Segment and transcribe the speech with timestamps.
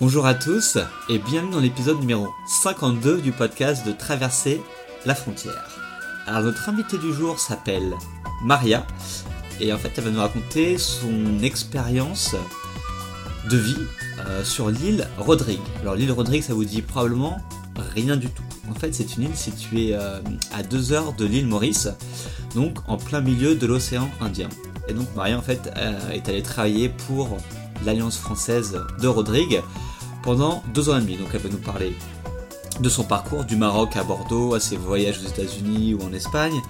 [0.00, 0.76] Bonjour à tous
[1.08, 4.60] et bienvenue dans l'épisode numéro 52 du podcast de Traverser
[5.06, 5.70] la frontière.
[6.26, 7.94] Alors notre invité du jour s'appelle
[8.42, 8.84] Maria
[9.60, 12.34] et en fait elle va nous raconter son expérience
[13.48, 13.78] de vie
[14.26, 15.60] euh, sur l'île Rodrigue.
[15.80, 17.38] Alors l'île Rodrigue ça vous dit probablement
[17.94, 18.42] rien du tout.
[18.68, 20.18] En fait c'est une île située euh,
[20.52, 21.88] à 2 heures de l'île Maurice,
[22.56, 24.48] donc en plein milieu de l'océan Indien.
[24.88, 27.38] Et donc Maria en fait euh, est allée travailler pour
[27.84, 29.62] l'Alliance française de Rodrigue
[30.24, 31.16] pendant deux ans et demi.
[31.16, 31.94] Donc elle va nous parler
[32.80, 36.60] de son parcours du Maroc à Bordeaux, à ses voyages aux États-Unis ou en Espagne,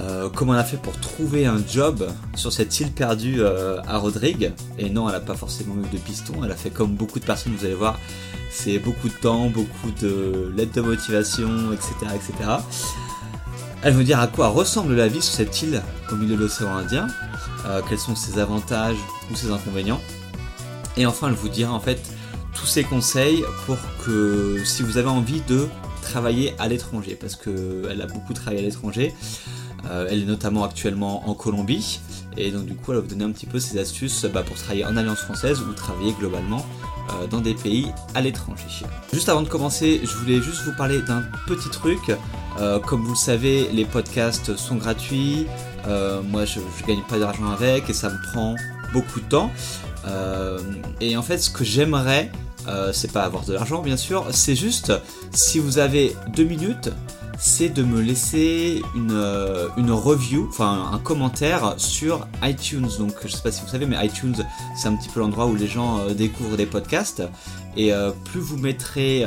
[0.00, 3.98] euh, comment elle a fait pour trouver un job sur cette île perdue euh, à
[3.98, 4.52] Rodrigue.
[4.78, 7.24] Et non, elle n'a pas forcément eu de piston, elle a fait comme beaucoup de
[7.24, 7.98] personnes, vous allez voir,
[8.50, 11.94] c'est beaucoup de temps, beaucoup de lettres de motivation, etc.
[12.14, 12.50] etc.
[13.82, 16.76] Elle veut dire à quoi ressemble la vie sur cette île au milieu de l'océan
[16.76, 17.06] Indien,
[17.66, 18.98] euh, quels sont ses avantages
[19.30, 20.00] ou ses inconvénients.
[20.96, 22.11] Et enfin, elle vous dira en fait
[22.62, 25.66] tous ces conseils pour que si vous avez envie de
[26.00, 29.12] travailler à l'étranger, parce qu'elle a beaucoup travaillé à l'étranger,
[29.90, 31.98] euh, elle est notamment actuellement en Colombie,
[32.36, 34.54] et donc du coup elle va vous donner un petit peu ses astuces bah, pour
[34.54, 36.64] travailler en Alliance française ou travailler globalement
[37.10, 38.64] euh, dans des pays à l'étranger.
[39.12, 42.12] Juste avant de commencer, je voulais juste vous parler d'un petit truc.
[42.60, 45.48] Euh, comme vous le savez, les podcasts sont gratuits.
[46.30, 48.54] moi, je, je gagne pas d'argent avec et ça me prend
[48.92, 49.50] beaucoup de temps.
[51.00, 52.30] et en fait, ce que j'aimerais,
[52.92, 54.26] c'est pas avoir de l'argent, bien sûr.
[54.30, 54.92] C'est juste
[55.32, 56.90] si vous avez deux minutes
[57.42, 62.88] c'est de me laisser une, euh, une review, enfin un commentaire sur iTunes.
[63.00, 64.36] Donc je sais pas si vous savez, mais iTunes
[64.76, 67.22] c'est un petit peu l'endroit où les gens euh, découvrent des podcasts.
[67.76, 69.24] Et euh, plus vous mettrez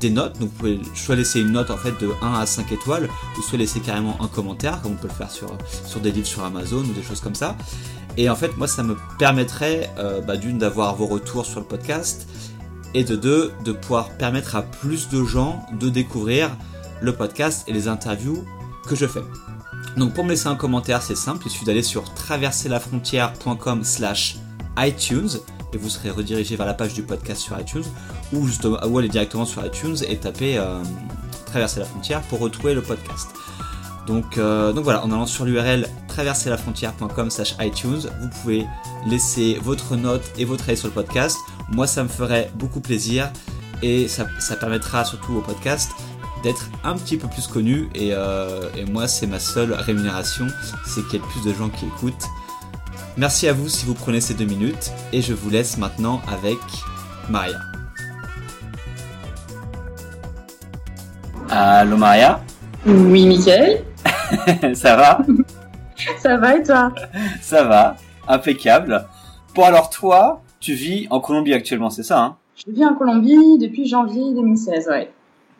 [0.00, 2.72] des notes, donc vous pouvez soit laisser une note en fait de 1 à 5
[2.72, 5.52] étoiles, ou soit laisser carrément un commentaire, comme on peut le faire sur,
[5.84, 7.56] sur des livres sur Amazon ou des choses comme ça.
[8.16, 9.90] Et en fait, moi, ça me permettrait
[10.26, 12.28] bah, d'une d'avoir vos retours sur le podcast,
[12.94, 16.50] et de deux, de pouvoir permettre à plus de gens de découvrir
[17.00, 18.44] le podcast et les interviews
[18.88, 19.22] que je fais.
[19.96, 24.36] Donc pour me laisser un commentaire, c'est simple, il suffit d'aller sur traverserlafrontière.com slash
[24.78, 25.30] iTunes
[25.72, 27.84] et vous serez redirigé vers la page du podcast sur iTunes
[28.32, 30.82] ou, justement, ou aller directement sur iTunes et taper euh,
[31.46, 33.30] Traverser la frontière pour retrouver le podcast.
[34.06, 38.66] Donc, euh, voilà, en allant sur l'URL traverserlafrontière.com slash iTunes, vous pouvez
[39.06, 41.38] laisser votre note et votre avis sur le podcast.
[41.70, 43.30] Moi, ça me ferait beaucoup plaisir
[43.82, 45.92] et ça, ça permettra surtout au podcast
[46.42, 50.46] d'être un petit peu plus connu et, euh, et moi c'est ma seule rémunération,
[50.86, 52.26] c'est qu'il y ait plus de gens qui écoutent.
[53.16, 56.58] Merci à vous si vous prenez ces deux minutes et je vous laisse maintenant avec
[57.28, 57.58] Maria.
[61.50, 62.40] Allô Maria?
[62.86, 63.84] Oui Mickaël
[64.74, 65.18] Ça va?
[66.22, 66.92] Ça va et toi?
[67.40, 67.96] Ça va,
[68.28, 69.04] impeccable.
[69.54, 72.36] Bon alors toi, tu vis en Colombie actuellement, c'est ça hein?
[72.66, 75.10] Je vis en Colombie depuis janvier 2016, ouais.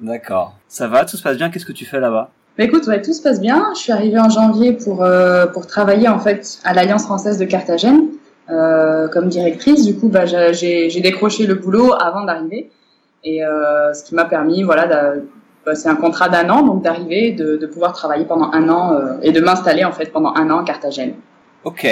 [0.00, 0.54] D'accord.
[0.66, 1.48] Ça va, tout se passe bien?
[1.50, 2.30] Qu'est-ce que tu fais là-bas?
[2.56, 3.70] Bah écoute, ouais, tout se passe bien.
[3.74, 7.44] Je suis arrivée en janvier pour euh, pour travailler en fait à l'Alliance française de
[7.44, 8.08] Carthagène
[8.50, 9.84] euh, comme directrice.
[9.86, 12.70] Du coup, bah, j'ai décroché le boulot avant d'arriver
[13.22, 14.86] et euh, ce qui m'a permis, voilà,
[15.64, 18.98] bah, c'est un contrat d'un an, donc d'arriver, de, de pouvoir travailler pendant un an
[19.22, 21.14] et de m'installer en fait pendant un an à Carthagène.
[21.62, 21.86] Ok.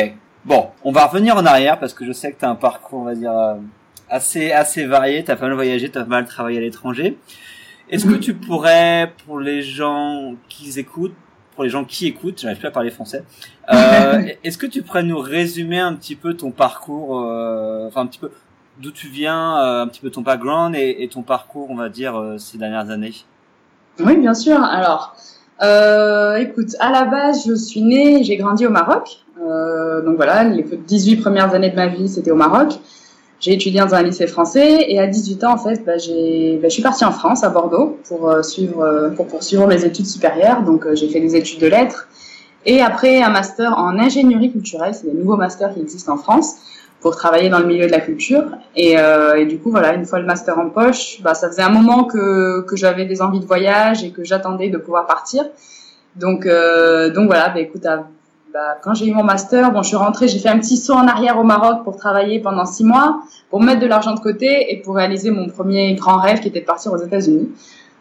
[0.47, 3.01] Bon, on va revenir en arrière parce que je sais que tu as un parcours,
[3.01, 3.57] on va dire, euh,
[4.09, 5.25] assez assez varié.
[5.25, 7.19] Tu as pas mal voyagé, tu as pas mal travaillé à l'étranger.
[7.91, 11.15] Est-ce que tu pourrais, pour les gens qui écoutent,
[11.55, 13.25] pour les gens qui écoutent, j'arrive plus à parler français,
[13.73, 18.06] euh, est-ce que tu pourrais nous résumer un petit peu ton parcours, euh, enfin un
[18.06, 18.31] petit peu
[18.81, 21.89] d'où tu viens, euh, un petit peu ton background et, et ton parcours, on va
[21.89, 23.15] dire, euh, ces dernières années?
[24.01, 24.62] Oui, bien sûr.
[24.62, 25.17] Alors,
[26.39, 29.25] écoute, à la base, je suis née, j'ai grandi au Maroc.
[30.05, 32.79] Donc voilà, les 18 premières années de ma vie, c'était au Maroc.
[33.39, 36.69] J'ai étudié dans un lycée français et à 18 ans, en fait, bah, j'ai, bah,
[36.69, 40.62] je suis partie en France, à Bordeaux, pour euh, euh, pour poursuivre mes études supérieures.
[40.62, 42.09] Donc, euh, j'ai fait des études de lettres
[42.65, 44.95] et après un master en ingénierie culturelle.
[44.95, 46.56] C'est des nouveaux masters qui existent en France
[47.01, 48.45] pour travailler dans le milieu de la culture.
[48.75, 48.97] Et,
[49.47, 52.62] du coup, voilà, une fois le master en poche, bah, ça faisait un moment que,
[52.62, 55.44] que j'avais des envies de voyage et que j'attendais de pouvoir partir.
[56.17, 58.06] Donc, donc voilà, bah, écoute, à
[58.56, 60.94] bah, quand j'ai eu mon master, bon, je suis rentrée, j'ai fait un petit saut
[60.94, 63.20] en arrière au Maroc pour travailler pendant six mois,
[63.50, 66.62] pour mettre de l'argent de côté et pour réaliser mon premier grand rêve qui était
[66.62, 67.50] de partir aux États-Unis.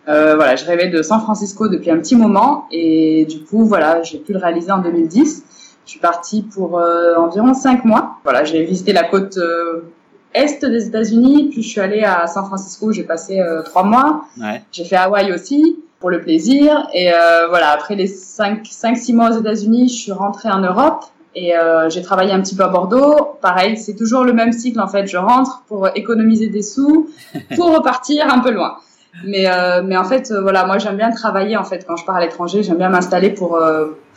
[0.08, 4.02] Euh, voilà, je rêvais de San Francisco depuis un petit moment et du coup, voilà,
[4.04, 5.44] j'ai pu le réaliser en 2010.
[5.86, 8.16] Je suis partie pour euh, environ cinq mois.
[8.24, 9.92] Voilà, j'ai visité la côte euh,
[10.34, 14.24] est des États-Unis, puis je suis allée à San Francisco, j'ai passé trois mois.
[14.40, 14.64] Ouais.
[14.72, 16.88] J'ai fait Hawaï aussi pour le plaisir.
[16.94, 21.04] Et euh, voilà, après les 5-6 mois aux États-Unis, je suis rentrée en Europe.
[21.34, 23.40] Et euh, j'ai travaillé un petit peu à Bordeaux.
[23.42, 25.08] Pareil, c'est toujours le même cycle en fait.
[25.08, 27.10] Je rentre pour économiser des sous,
[27.56, 28.78] pour repartir un peu loin.
[29.24, 32.18] Mais euh, mais en fait, voilà, moi j'aime bien travailler en fait quand je pars
[32.18, 32.62] à l'étranger.
[32.62, 33.60] J'aime bien m'installer pour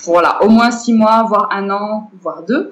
[0.05, 2.71] pour voilà au moins six mois, voire un an, voire deux.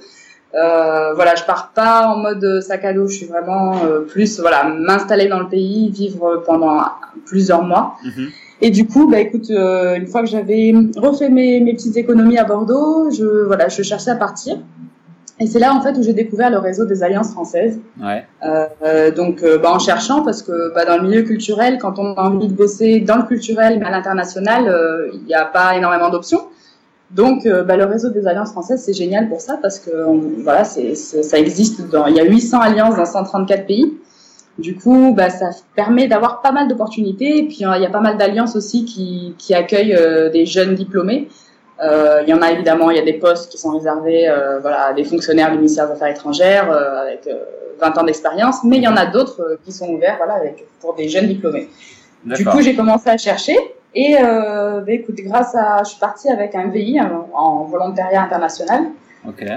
[0.53, 3.09] Voilà, je pars pas en mode sac à dos.
[3.09, 6.85] Je suis vraiment plus voilà m'installer dans le pays, vivre pendant
[7.25, 7.95] plusieurs mois.
[8.05, 8.29] Mhm.
[8.63, 12.39] Et du coup, bah écoute, euh, une fois que j'avais refait mes, mes petites économies
[12.39, 14.59] à Bordeaux, je voilà, je cherchais à partir.
[15.39, 17.79] Et c'est là en fait où j'ai découvert le réseau des alliances françaises.
[18.03, 18.25] Ouais.
[18.43, 21.99] Euh, euh, donc euh, bah, en cherchant parce que bah, dans le milieu culturel, quand
[21.99, 25.45] on a envie de bosser dans le culturel mais à l'international, euh, il n'y a
[25.45, 26.41] pas énormément d'options.
[27.11, 30.23] Donc euh, bah, le réseau des alliances françaises c'est génial pour ça parce que on-
[30.43, 33.93] voilà, c'est c'est- ça existe dans il y a 800 alliances dans 134 pays.
[34.59, 37.39] Du coup, bah, ça permet d'avoir pas mal d'opportunités.
[37.39, 40.47] Et puis, euh, il y a pas mal d'alliances aussi qui, qui accueillent euh, des
[40.47, 41.29] jeunes diplômés.
[41.83, 44.61] Euh, il y en a évidemment, il y a des postes qui sont réservés euh,
[44.61, 47.45] voilà, à des fonctionnaires du ministère des Affaires étrangères euh, avec euh,
[47.81, 50.67] 20 ans d'expérience, mais il y en a d'autres euh, qui sont ouverts voilà, avec,
[50.81, 51.69] pour des jeunes diplômés.
[52.25, 53.57] Du coup, j'ai commencé à chercher
[53.95, 56.99] et euh, bah, écoute, grâce à, je suis partie avec un VI
[57.35, 58.87] en volontariat international.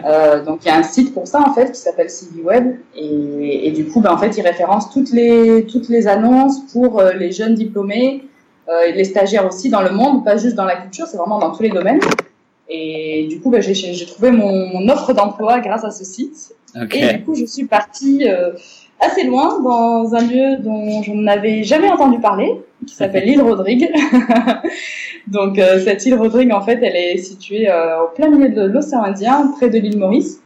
[0.05, 2.75] Euh, donc il y a un site pour ça en fait qui s'appelle CV Web.
[2.95, 6.99] Et, et du coup ben, en fait il référence toutes les toutes les annonces pour
[6.99, 8.23] euh, les jeunes diplômés
[8.69, 11.51] euh, les stagiaires aussi dans le monde, pas juste dans la culture, c'est vraiment dans
[11.51, 12.01] tous les domaines.
[12.69, 16.53] Et du coup ben, j'ai trouvé mon, mon offre d'emploi grâce à ce site.
[16.91, 18.51] Et du coup je suis partie euh,
[18.99, 23.91] assez loin dans un lieu dont je n'avais jamais entendu parler qui s'appelle l'île Rodrigue.
[25.27, 28.61] Donc euh, cette île Rodrigue, en fait, elle est située euh, au plein milieu de
[28.61, 30.41] l'océan Indien, près de l'île Maurice.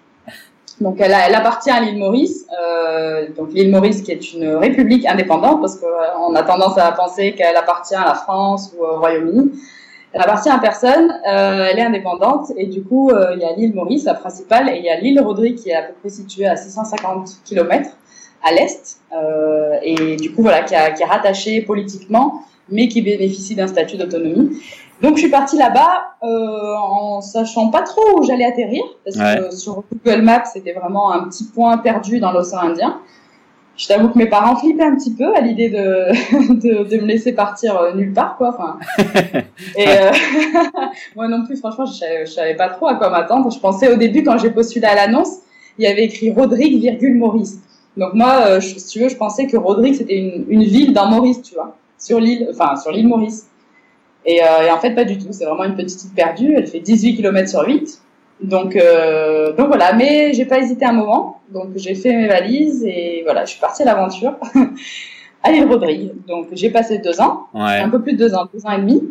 [0.81, 5.61] Donc elle, appartient à l'île Maurice, euh, donc l'île Maurice qui est une république indépendante,
[5.61, 9.51] parce qu'on a tendance à penser qu'elle appartient à la France ou au Royaume-Uni.
[10.13, 13.53] Elle appartient à personne, euh, elle est indépendante, et du coup euh, il y a
[13.53, 16.09] l'île Maurice, la principale, et il y a l'île Rodrigue qui est à peu près
[16.09, 17.89] située à 650 km
[18.44, 23.01] à l'est, euh, et du coup voilà, qui, a- qui est rattachée politiquement mais qui
[23.01, 24.57] bénéficie d'un statut d'autonomie.
[25.01, 29.18] Donc je suis partie là-bas euh, en sachant pas trop où j'allais atterrir parce
[29.50, 33.00] que sur Google Maps c'était vraiment un petit point perdu dans l'océan Indien.
[33.75, 37.07] Je t'avoue que mes parents flippaient un petit peu à l'idée de, de, de me
[37.07, 38.50] laisser partir euh, nulle part quoi.
[38.57, 38.78] Enfin,
[39.75, 40.12] et euh,
[41.16, 43.51] moi non plus franchement je savais, je savais pas trop à quoi m'attendre.
[43.51, 45.39] Je pensais au début quand j'ai postulé à l'annonce
[45.80, 47.57] il y avait écrit Rodrigue virgule Maurice.
[47.98, 50.94] Donc moi euh, je- si tu veux je pensais que Rodrigue c'était une, une ville
[50.94, 53.48] dans Maurice tu vois sur l'île, enfin sur l'île Maurice.
[54.25, 55.28] Et, euh, et en fait, pas du tout.
[55.31, 56.54] C'est vraiment une petite île perdue.
[56.56, 58.00] Elle fait 18 km sur 8.
[58.42, 59.92] Donc, euh, donc voilà.
[59.94, 61.42] Mais j'ai pas hésité un moment.
[61.50, 64.36] Donc j'ai fait mes valises et voilà, je suis partie à l'aventure
[65.44, 66.12] à l'île Rodrigue.
[66.25, 67.80] Donc j'ai passé deux ans, Ouais.
[67.80, 69.01] un peu plus de deux ans, deux ans et demi.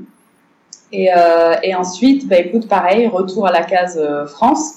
[0.93, 4.77] Et, euh, et ensuite, bah écoute, pareil, retour à la case euh, France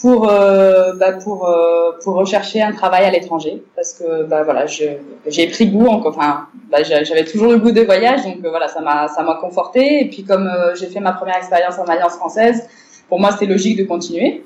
[0.00, 4.66] pour euh, bah, pour euh, pour rechercher un travail à l'étranger parce que bah voilà
[4.66, 8.50] j'ai pris goût en- enfin bah, j'a- j'avais toujours le goût des voyages donc euh,
[8.50, 10.48] voilà ça m'a ça m'a conforté et puis comme
[10.78, 12.68] j'ai fait ma première expérience en alliance française
[13.08, 14.44] pour moi c'était logique de continuer.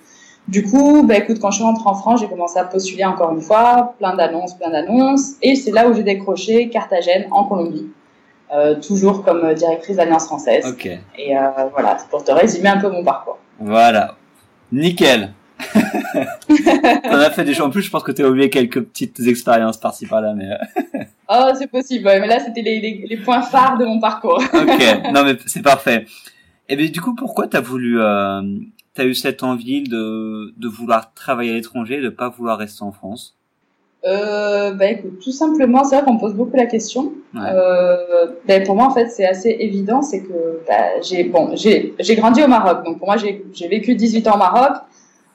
[0.49, 3.33] Du coup bah écoute quand je suis rentrée en France j'ai commencé à postuler encore
[3.33, 5.33] une fois plein d'annonces plein d'annonces.
[5.43, 7.89] Et c'est là où j'ai décroché Carthagène en Colombie.
[8.87, 10.65] Toujours comme directrice d'alliance française.
[11.19, 11.35] Et
[11.75, 13.39] voilà c'est pour te résumer un peu mon parcours.
[13.61, 14.15] Voilà.
[14.73, 15.33] Nickel.
[17.05, 20.07] T'en as fait déjà en plus, je pense que t'as oublié quelques petites expériences par-ci
[20.07, 23.79] par-là, mais euh, Oh, c'est possible, ouais, mais là, c'était les, les, les points phares
[23.79, 24.43] de mon parcours.
[24.55, 25.13] ok.
[25.13, 26.07] Non mais c'est parfait.
[26.69, 28.43] Et bien du coup, pourquoi t'as voulu, euh,
[28.95, 32.93] t'as eu cette envie de de vouloir travailler à l'étranger, de pas vouloir rester en
[32.93, 33.37] France?
[34.05, 37.13] Euh, bah écoute, tout simplement, c'est vrai qu'on me pose beaucoup la question.
[37.35, 37.41] Ouais.
[37.45, 41.95] Euh, ben, pour moi, en fait, c'est assez évident, c'est que bah, j'ai bon, j'ai
[42.01, 44.73] j'ai grandi au Maroc, donc pour moi, j'ai j'ai vécu 18 ans au Maroc.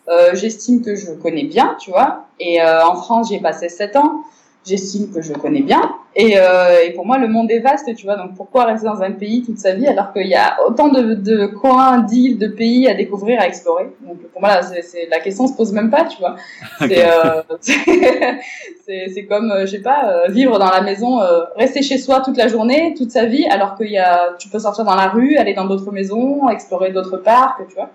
[0.09, 2.25] Euh, J'estime que je connais bien, tu vois.
[2.39, 4.21] Et euh, en France, j'ai passé 7 ans.
[4.65, 5.93] J'estime que je connais bien.
[6.13, 8.17] Et, euh, et pour moi, le monde est vaste, tu vois.
[8.17, 11.13] Donc pourquoi rester dans un pays toute sa vie alors qu'il y a autant de,
[11.13, 13.89] de coins, d'îles, de pays à découvrir, à explorer?
[14.01, 16.35] Donc pour moi, là, c'est c'est- la question se pose même pas, tu vois.
[16.81, 17.41] C'est euh,
[18.85, 22.37] c'est comme, euh, je sais pas, vivre dans la maison, euh, rester chez soi toute
[22.37, 25.37] la journée, toute sa vie, alors qu'il y a, tu peux sortir dans la rue,
[25.37, 27.89] aller dans d'autres maisons, explorer d'autres parcs, tu vois.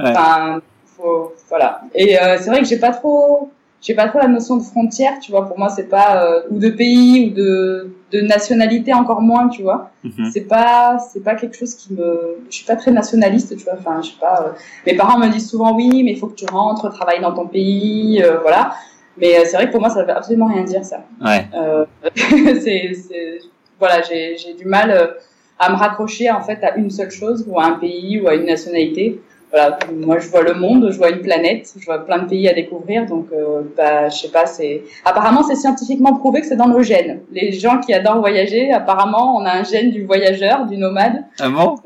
[0.00, 0.10] Ouais.
[0.10, 0.60] Enfin,
[0.96, 1.82] faut, voilà.
[1.94, 3.50] Et euh, c'est vrai que j'ai pas trop,
[3.80, 5.46] j'ai pas trop la notion de frontière, tu vois.
[5.46, 9.62] Pour moi, c'est pas euh, ou de pays ou de de nationalité encore moins, tu
[9.62, 9.90] vois.
[10.02, 10.30] Mhm.
[10.32, 13.74] C'est pas, c'est pas quelque chose qui me, je suis pas très nationaliste, tu vois.
[13.78, 14.44] Enfin, je sais pas.
[14.46, 14.50] euh,
[14.86, 17.46] mes parents me disent souvent oui, mais il faut que tu rentres, travailler dans ton
[17.46, 18.72] pays, euh, voilà.
[19.18, 21.04] Mais euh, c'est vrai que pour moi, ça veut absolument rien dire ça.
[21.22, 21.46] Ouais.
[21.54, 21.84] Euh,
[22.16, 23.40] c'est, c'est,
[23.78, 25.16] voilà, j'ai, j'ai du mal
[25.58, 28.34] à me raccrocher en fait à une seule chose ou à un pays ou à
[28.34, 29.20] une nationalité.
[29.50, 32.48] Voilà, moi je vois le monde, je vois une planète, je vois plein de pays
[32.48, 36.56] à découvrir, donc euh, bah, je sais pas, c'est apparemment c'est scientifiquement prouvé que c'est
[36.56, 37.20] dans nos gènes.
[37.32, 41.24] Les gens qui adorent voyager, apparemment on a un gène du voyageur, du nomade.
[41.40, 41.76] Ah bon?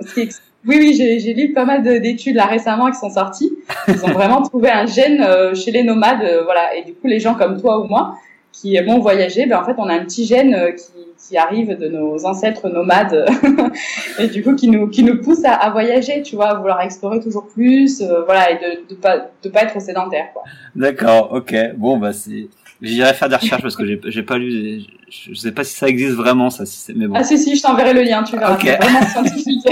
[0.64, 3.52] Oui, oui, j'ai lu pas mal d'études là récemment qui sont sorties.
[3.88, 6.76] Ils ont vraiment trouvé un gène euh, chez les nomades, euh, voilà.
[6.76, 8.14] Et du coup, les gens comme toi ou moi
[8.52, 10.92] qui aimons voyager, ben en fait, on a un petit gène euh, qui,
[11.28, 13.26] qui arrive de nos ancêtres nomades
[14.18, 16.80] et du coup qui nous qui nous pousse à, à, voyager, tu vois, à vouloir
[16.82, 20.42] explorer toujours plus, voilà, et de de pas de pas être sédentaire, quoi.
[20.76, 21.54] D'accord, ok.
[21.76, 22.49] Bon, bah c'est
[22.82, 26.16] J'irai faire des recherches parce que j'ai pas lu, je sais pas si ça existe
[26.16, 27.14] vraiment ça, si mais bon.
[27.16, 28.58] Ah si si, je t'enverrai le lien, tu verras.
[28.60, 29.68] C'est vraiment scientifique.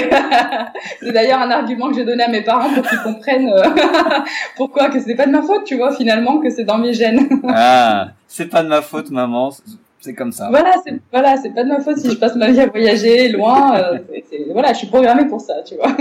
[1.01, 3.65] c'est d'ailleurs un argument que j'ai donné à mes parents pour qu'ils comprennent euh,
[4.57, 7.29] pourquoi que c'est pas de ma faute, tu vois, finalement que c'est dans mes gènes.
[7.49, 9.51] ah, c'est pas de ma faute, maman
[10.01, 10.49] c'est comme ça.
[10.51, 13.29] Voilà, c'est voilà, c'est pas de ma faute si je passe ma vie à voyager
[13.29, 13.77] loin.
[13.79, 13.99] Euh,
[14.53, 15.95] voilà, je suis programmée pour ça, tu vois.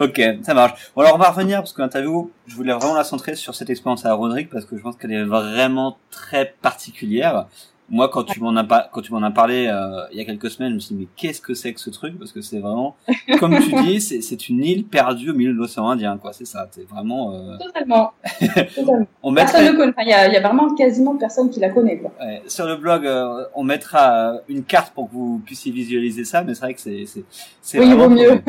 [0.00, 0.92] ok, ça marche.
[0.94, 3.70] Bon, alors on va revenir parce que l'interview, je voulais vraiment la centrer sur cette
[3.70, 7.46] expérience à Rodrigue parce que je pense qu'elle est vraiment très particulière
[7.90, 10.24] moi quand tu m'en as pas quand tu m'en as parlé euh, il y a
[10.24, 12.18] quelques semaines je me suis dit mais qu'est-ce que c'est que ce truc?
[12.18, 12.96] Parce que c'est vraiment
[13.38, 16.32] comme tu dis c'est c'est une île perdue au milieu de l'océan Indien quoi.
[16.32, 16.68] C'est ça.
[16.70, 17.58] C'est vraiment euh...
[17.58, 18.12] totalement,
[18.74, 19.06] totalement.
[19.22, 19.92] on personne ne connaît.
[20.02, 22.12] Il y a, y a vraiment quasiment personne qui la connaît quoi.
[22.20, 22.42] Ouais.
[22.46, 26.54] sur le blog euh, on mettra une carte pour que vous puissiez visualiser ça mais
[26.54, 27.24] c'est vrai que c'est c'est
[27.60, 28.40] c'est oui, il vaut mieux.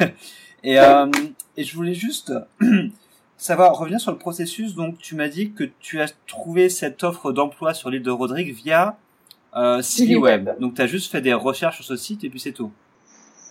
[0.64, 1.06] et euh,
[1.56, 2.32] et je voulais juste
[3.40, 4.74] savoir, revenir sur le processus.
[4.74, 8.54] Donc, tu m'as dit que tu as trouvé cette offre d'emploi sur l'île de Rodrigue
[8.54, 8.96] via
[9.56, 9.82] euh,
[10.20, 10.50] Web.
[10.60, 12.70] Donc, tu as juste fait des recherches sur ce site et puis c'est tout.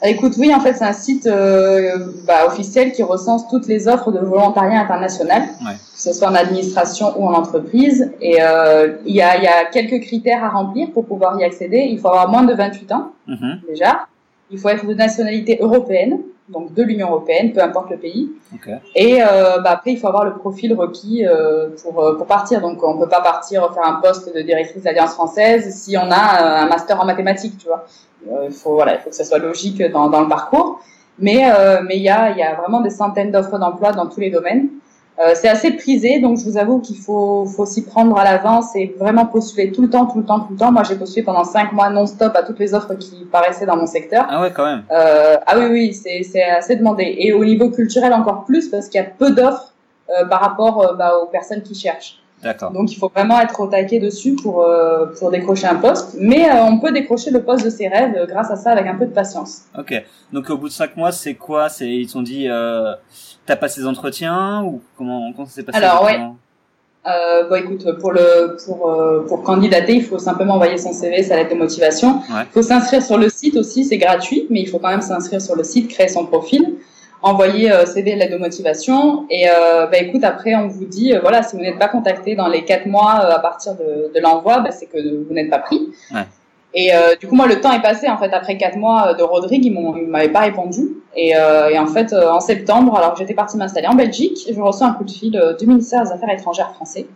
[0.01, 4.13] Écoute, oui, en fait, c'est un site euh, bah, officiel qui recense toutes les offres
[4.13, 5.73] de volontariat international, ouais.
[5.73, 8.09] que ce soit en administration ou en entreprise.
[8.21, 11.79] Et euh, il y, a, y, a, quelques critères à remplir pour pouvoir y accéder.
[11.89, 13.67] Il faut avoir moins de 28 ans, mm-hmm.
[13.67, 14.07] déjà.
[14.51, 16.19] Il faut être de nationalité européenne
[16.49, 18.29] donc de l'Union européenne, peu importe le pays.
[18.55, 18.77] Okay.
[18.95, 22.61] Et euh, bah, après, il faut avoir le profil requis euh, pour, euh, pour partir.
[22.61, 26.61] Donc, on peut pas partir faire un poste de directrice d'Alliance française si on a
[26.63, 27.85] un master en mathématiques, tu vois.
[28.43, 30.81] Il faut voilà, il faut que ça soit logique dans, dans le parcours.
[31.19, 31.49] Mais
[31.85, 34.29] mais il y a il y a vraiment des centaines d'offres d'emploi dans tous les
[34.29, 34.67] domaines.
[35.19, 38.73] Euh, c'est assez prisé, donc je vous avoue qu'il faut, faut s'y prendre à l'avance
[38.75, 40.71] et vraiment postuler tout le temps, tout le temps, tout le temps.
[40.71, 43.85] Moi, j'ai postulé pendant cinq mois non-stop à toutes les offres qui paraissaient dans mon
[43.85, 44.25] secteur.
[44.29, 44.83] Ah ouais, quand même.
[44.91, 47.15] Euh, ah oui, oui, c'est, c'est assez demandé.
[47.19, 49.73] Et au niveau culturel encore plus, parce qu'il y a peu d'offres
[50.09, 52.19] euh, par rapport euh, bah, aux personnes qui cherchent.
[52.41, 52.71] D'accord.
[52.71, 56.49] Donc il faut vraiment être au taquet dessus pour euh, pour décrocher un poste, mais
[56.53, 59.11] on peut décrocher le poste de ses rêves grâce à ça avec un peu de
[59.11, 59.63] patience.
[59.77, 60.01] Ok.
[60.31, 61.67] Donc au bout de cinq mois, c'est quoi?
[61.67, 62.93] C'est ils t'ont dit euh,
[63.49, 66.19] T'as passé des entretiens ou comment, comment ça s'est passé Alors ouais.
[67.07, 71.23] Euh, bon, écoute, pour le pour euh, pour candidater, il faut simplement envoyer son CV,
[71.23, 72.21] sa lettre de motivation.
[72.29, 75.41] Il faut s'inscrire sur le site aussi, c'est gratuit, mais il faut quand même s'inscrire
[75.41, 76.75] sur le site, créer son profil,
[77.23, 79.25] envoyer euh, CV, lettre de motivation.
[79.31, 82.49] Et euh, bah, écoute, après on vous dit, voilà, si vous n'êtes pas contacté dans
[82.49, 85.89] les quatre mois à partir de, de l'envoi, bah, c'est que vous n'êtes pas pris.
[86.13, 86.27] Ouais.
[86.73, 88.07] Et euh, du coup, moi, le temps est passé.
[88.07, 90.99] En fait, après quatre mois de Rodrigue, ils m'ont, ils m'avaient pas répondu.
[91.15, 94.47] Et, euh, et en fait, euh, en septembre, alors que j'étais partie m'installer en Belgique,
[94.47, 97.07] je reçois un coup de fil du ministère des Affaires étrangères français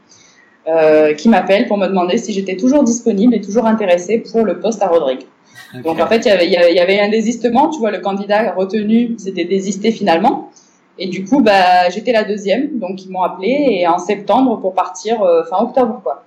[0.68, 4.60] euh, qui m'appelle pour me demander si j'étais toujours disponible et toujours intéressée pour le
[4.60, 5.26] poste à Rodrigue.
[5.74, 5.84] Okay.
[5.84, 7.70] Donc en fait, il y avait, y avait un désistement.
[7.70, 10.50] Tu vois, le candidat retenu s'était désisté finalement.
[10.98, 12.80] Et du coup, bah, j'étais la deuxième.
[12.80, 15.18] Donc ils m'ont appelé et en septembre pour partir
[15.50, 16.24] fin octobre, quoi.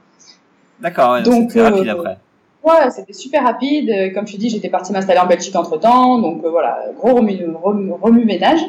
[0.80, 1.12] D'accord.
[1.12, 2.18] Ouais, donc rapide après.
[2.90, 4.12] C'était super rapide.
[4.14, 7.46] Comme tu dis, j'étais partie m'installer en Belgique entre temps, donc euh, voilà, gros remue,
[7.62, 8.60] remue, remue ménage.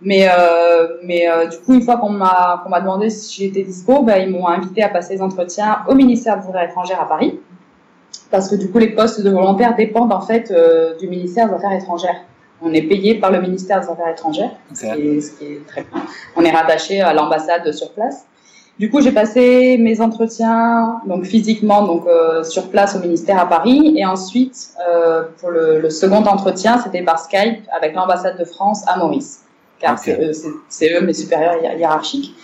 [0.00, 3.62] Mais euh, mais euh, du coup, une fois qu'on m'a qu'on m'a demandé si j'étais
[3.62, 7.08] dispo, bah, ils m'ont invité à passer les entretiens au ministère des Affaires étrangères à
[7.08, 7.40] Paris,
[8.30, 10.52] parce que du coup, les postes de volontaires dépendent en fait
[11.00, 12.20] du ministère des Affaires étrangères.
[12.62, 14.74] On est payé par le ministère des Affaires étrangères, okay.
[14.74, 16.02] ce, qui est, ce qui est très bien.
[16.36, 18.26] On est rattaché à l'ambassade sur place.
[18.78, 23.48] Du coup, j'ai passé mes entretiens donc physiquement donc euh, sur place au ministère à
[23.48, 28.44] Paris et ensuite euh, pour le, le, second entretien, c'était par Skype avec l'ambassade de
[28.44, 29.44] France à Maurice,
[29.78, 30.32] car okay.
[30.68, 32.34] c'est eux, eux mes supérieurs hiérarchiques.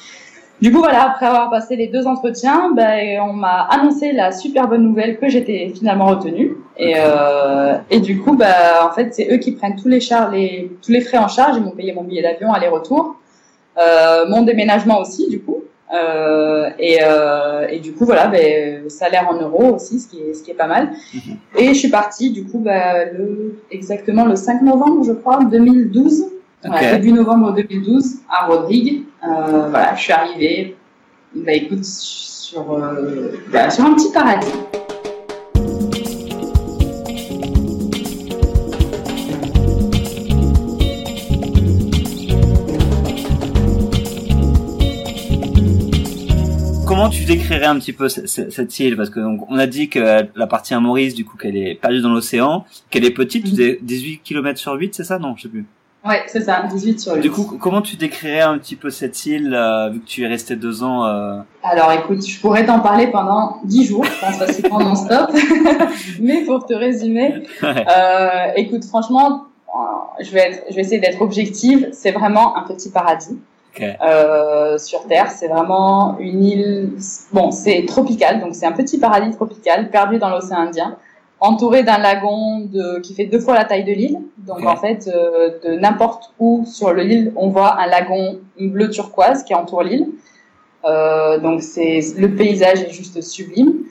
[0.61, 4.69] Du coup, voilà, après avoir passé les deux entretiens, ben, on m'a annoncé la super
[4.69, 6.59] bonne nouvelle que j'étais finalement retenue.
[6.77, 7.03] Et, okay.
[7.03, 10.71] euh, et du coup, ben, en fait, c'est eux qui prennent tous les, chars, les,
[10.83, 11.57] tous les frais en charge.
[11.57, 13.17] Ils m'ont payé mon billet d'avion aller-retour,
[13.79, 15.65] euh, mon déménagement aussi, du coup.
[15.93, 20.35] Euh, et, euh, et, du coup voilà ben, salaire en euros aussi ce qui est
[20.35, 20.93] ce qui est pas mal.
[21.13, 21.37] -hmm.
[21.59, 26.23] et je suis partie du coup ben, le exactement le 5 novembre je crois 2012
[26.23, 26.69] okay.
[26.69, 29.03] voilà, début novembre 2012 à Rodrigue.
[29.25, 30.77] Euh, voilà je suis arrivée.
[31.35, 32.65] Bah écoute sur
[33.53, 34.59] bah, sur un petit paradis
[47.11, 50.75] tu décrirais un petit peu cette, île Parce que on a dit que la partie
[50.75, 54.21] à Maurice, du coup, qu'elle est perdue dans l'océan, qu'elle est petite, tu disais 18
[54.23, 55.19] km sur 8, c'est ça?
[55.19, 55.67] Non, je sais plus.
[56.07, 57.21] Ouais, c'est ça, 18 sur 8.
[57.21, 60.27] Du coup, comment tu décrirais un petit peu cette île, euh, vu que tu es
[60.27, 61.41] resté deux ans euh...
[61.63, 65.31] Alors écoute, je pourrais t'en parler pendant 10 jours, je pense facilement non-stop.
[66.21, 69.49] Mais pour te résumer, euh, écoute, franchement,
[70.21, 73.39] je vais, être, je vais essayer d'être objective, c'est vraiment un petit paradis.
[73.81, 75.31] Euh, sur Terre.
[75.31, 76.91] C'est vraiment une île,
[77.33, 80.97] bon, c'est tropical, donc c'est un petit paradis tropical perdu dans l'océan Indien,
[81.41, 84.19] entouré d'un lagon de, qui fait deux fois la taille de l'île.
[84.39, 89.45] Donc en fait, euh, de n'importe où sur l'île, on voit un lagon bleu turquoise
[89.45, 90.09] qui entoure l'île.
[90.85, 93.85] Euh, donc c'est le paysage est juste sublime.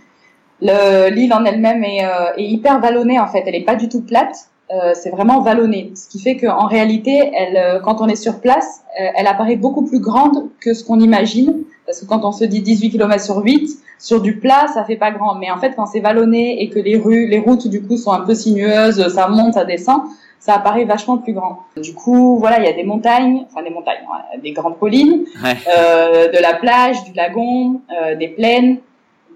[0.62, 2.04] L'île en elle-même est,
[2.38, 3.44] est, hyper vallonnée en fait.
[3.46, 4.50] Elle est pas du tout plate.
[4.72, 8.40] Euh, c'est vraiment vallonné, ce qui fait qu'en réalité, elle, euh, quand on est sur
[8.40, 12.32] place, euh, elle apparaît beaucoup plus grande que ce qu'on imagine, parce que quand on
[12.32, 15.58] se dit 18 km sur 8, sur du plat, ça fait pas grand, mais en
[15.58, 18.36] fait, quand c'est vallonné et que les rues, les routes du coup sont un peu
[18.36, 20.04] sinueuses, ça monte, ça descend,
[20.40, 21.64] ça apparaît vachement plus grand.
[21.76, 24.06] Du coup, voilà, il y a des montagnes, enfin des montagnes,
[24.44, 28.78] des grandes collines, euh, de la plage, du lagon, euh, des plaines,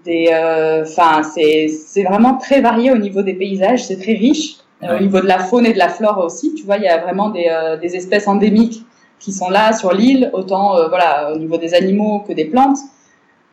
[0.04, 0.28] des,
[0.82, 4.58] enfin, c'est c'est vraiment très varié au niveau des paysages, c'est très riche.
[4.84, 6.88] Euh, au niveau de la faune et de la flore aussi, tu vois, il y
[6.88, 8.84] a vraiment des, euh, des espèces endémiques
[9.18, 12.78] qui sont là sur l'île, autant euh, voilà au niveau des animaux que des plantes.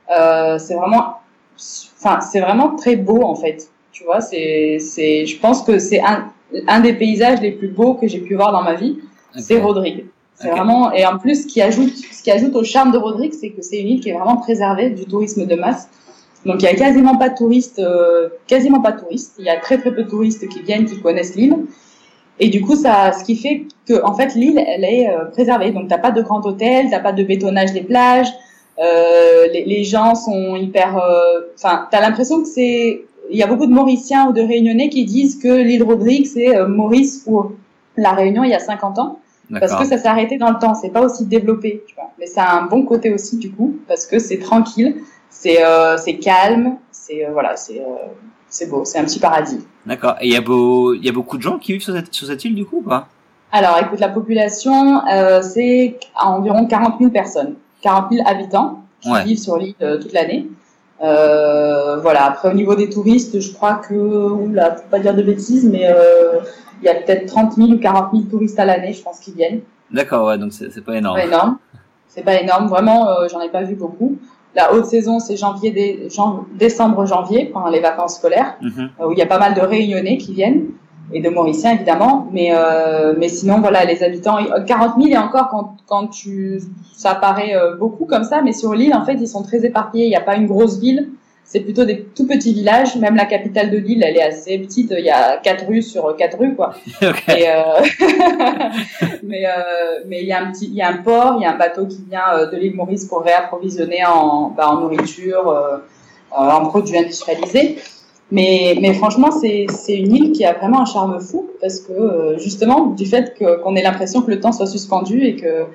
[0.09, 1.19] c'est vraiment,
[1.99, 3.69] enfin, c'est vraiment très beau en fait.
[3.91, 6.31] Tu vois, c'est, c'est, je pense que c'est un,
[6.67, 8.97] un des paysages les plus beaux que j'ai pu voir dans ma vie.
[9.37, 10.05] C'est Rodrigue.
[10.35, 13.33] C'est vraiment, et en plus, ce qui ajoute, ce qui ajoute au charme de Rodrigue,
[13.33, 15.87] c'est que c'est une île qui est vraiment préservée du tourisme de masse.
[16.45, 19.35] Donc il y a quasiment pas de touristes, euh, quasiment pas de touristes.
[19.39, 21.55] Il y a très très peu de touristes qui viennent, qui connaissent l'île.
[22.39, 25.71] Et du coup, ça, ce qui fait que en fait l'île, elle est euh, préservée.
[25.71, 28.29] Donc t'as pas de grand hôtel, t'as pas de bétonnage des plages.
[28.79, 30.99] Euh, les, les, gens sont hyper.
[31.55, 33.03] Enfin, t'as l'impression que c'est.
[33.29, 36.65] Il y a beaucoup de Mauriciens ou de Réunionnais qui disent que l'île Rodrigue c'est
[36.65, 37.51] Maurice ou
[37.95, 39.19] la Réunion il y a 50 ans.
[39.59, 42.09] Parce que ça s'est arrêté dans le temps, c'est pas aussi développé, tu vois.
[42.17, 44.95] Mais ça a un bon côté aussi du coup, parce que c'est tranquille
[45.31, 48.07] c'est euh, calme, c'est euh, voilà, c'est euh,
[48.47, 49.65] c'est beau, c'est un petit paradis.
[49.85, 50.15] D'accord.
[50.19, 52.27] Et il y a beau, y a beaucoup de gens qui vivent sur cette, sur
[52.27, 53.07] cette île du coup ou pas?
[53.53, 59.39] Alors, écoute, la population, euh, c'est environ 40 000 personnes, 40 000 habitants qui vivent
[59.39, 60.47] sur l'île toute l'année.
[61.01, 62.25] Euh, voilà.
[62.25, 65.89] Après, au niveau des touristes, je crois que, oula, pour pas dire de bêtises, mais
[66.81, 69.31] il y a peut-être 30 000 ou 40 000 touristes à l'année, je pense, qui
[69.31, 69.61] viennent.
[69.89, 71.17] D'accord, ouais, donc c'est pas énorme.
[71.17, 71.57] C'est pas énorme.
[72.07, 74.17] C'est pas énorme, vraiment, j'en ai pas vu beaucoup.
[74.55, 75.71] La haute saison, c'est janvier,
[76.55, 78.89] décembre, janvier, pendant les vacances scolaires, mhm.
[78.99, 80.65] euh, où il y a pas mal de Réunionnais qui viennent
[81.13, 82.27] et de Mauriciens évidemment.
[82.31, 86.61] Mais euh, mais sinon, voilà, les habitants, 40 000 et encore quand quand tu,
[86.93, 90.05] ça paraît euh, beaucoup comme ça, mais sur l'île, en fait, ils sont très éparpillés.
[90.05, 91.09] Il n'y a pas une grosse ville
[91.51, 92.95] c'est plutôt des tout petits villages.
[92.95, 94.93] Même la capitale de l'île, elle est assez petite.
[94.97, 96.73] Il y a quatre rues sur quatre rues, quoi.
[97.01, 97.81] Et, euh...
[99.23, 101.45] mais euh, mais il y a un petit, il y a un port, il y
[101.45, 105.49] a un bateau qui vient euh, de l'île Maurice pour réapprovisionner en, bah, en nourriture,
[105.49, 105.77] euh,
[106.31, 107.79] en produits industrialisés.
[108.31, 112.37] Mais, mais franchement, c'est, c'est une île qui a vraiment un charme fou parce que
[112.37, 115.65] justement, du fait qu'on ait l'impression que le temps soit suspendu et que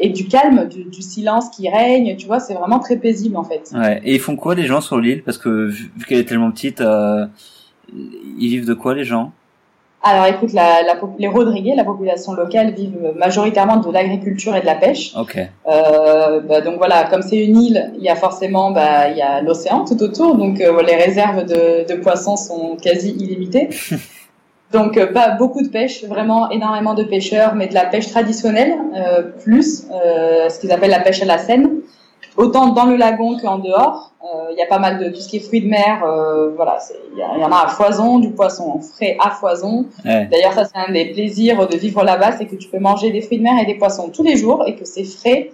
[0.00, 3.44] et du calme, du, du, silence qui règne, tu vois, c'est vraiment très paisible en
[3.44, 3.70] fait.
[3.74, 4.00] Ouais.
[4.04, 5.22] Et ils font quoi les gens sur l'île?
[5.22, 7.26] Parce que vu, qu'elle est tellement petite, euh,
[7.92, 9.32] ils vivent de quoi les gens?
[10.02, 14.66] Alors écoute, la, la, les Rodriguais, la population locale, vivent majoritairement de l'agriculture et de
[14.66, 15.12] la pêche.
[15.16, 15.36] Ok.
[15.36, 19.22] Euh, bah, donc voilà, comme c'est une île, il y a forcément, bah, il y
[19.22, 23.68] a l'océan tout autour, donc euh, les réserves de, de poissons sont quasi illimitées.
[24.72, 28.74] Donc euh, pas beaucoup de pêche, vraiment énormément de pêcheurs, mais de la pêche traditionnelle
[28.96, 31.80] euh, plus, euh, ce qu'ils appellent la pêche à la Seine,
[32.36, 34.12] autant dans le lagon qu'en dehors.
[34.24, 36.02] Euh, il y a pas mal de tout ce qui est fruits de mer,
[36.56, 36.78] voilà,
[37.12, 39.86] il y, en a à foison, du poisson frais à foison.
[40.04, 43.20] D'ailleurs ça c'est un des plaisirs de vivre là-bas, c'est que tu peux manger des
[43.20, 45.52] fruits de mer et des poissons tous les jours et que c'est frais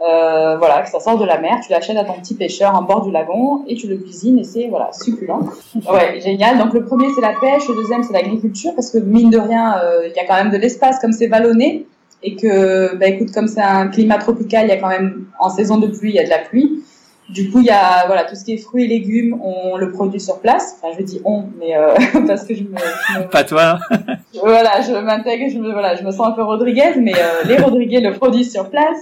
[0.00, 2.82] euh, voilà, que ça sort de la mer, tu l'achètes à ton petit pêcheur en
[2.82, 5.40] bord du lagon et tu le cuisines et c'est voilà succulent.
[5.92, 6.58] Ouais, génial.
[6.58, 9.76] Donc le premier c'est la pêche, le deuxième c'est l'agriculture parce que mine de rien,
[9.82, 11.86] euh, il y a quand même de l'espace comme c'est vallonné
[12.22, 15.50] et que bah écoute comme c'est un climat tropical, il y a quand même en
[15.50, 16.84] saison de pluie il y a de la pluie.
[17.28, 19.90] Du coup, il y a voilà tout ce qui est fruits et légumes, on le
[19.90, 20.76] produit sur place.
[20.80, 21.94] Enfin, je dis on, mais euh,
[22.26, 23.78] parce que je me, pas toi.
[24.42, 27.58] voilà, je m'intègre, je me voilà, je me sens un peu Rodriguez, mais euh, les
[27.58, 28.96] Rodriguez le produisent sur place.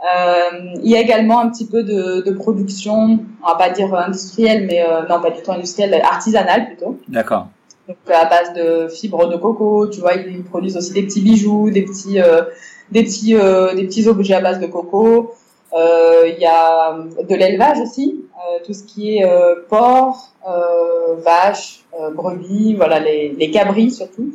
[0.00, 3.92] Euh, il y a également un petit peu de, de production, on va pas dire
[3.94, 6.98] industrielle, mais euh, non pas du tout industrielle, artisanale plutôt.
[7.08, 7.48] D'accord.
[7.88, 11.70] Donc à base de fibres de coco, tu vois, ils produisent aussi des petits bijoux,
[11.70, 12.42] des petits, euh,
[12.92, 15.34] des petits, des petits objets à base de coco.
[15.74, 16.96] Il y a
[17.28, 18.24] de l'élevage aussi,
[18.66, 19.26] tout ce qui est
[19.68, 20.32] porc,
[21.24, 21.84] vaches,
[22.14, 24.32] brebis, voilà les, les cabris surtout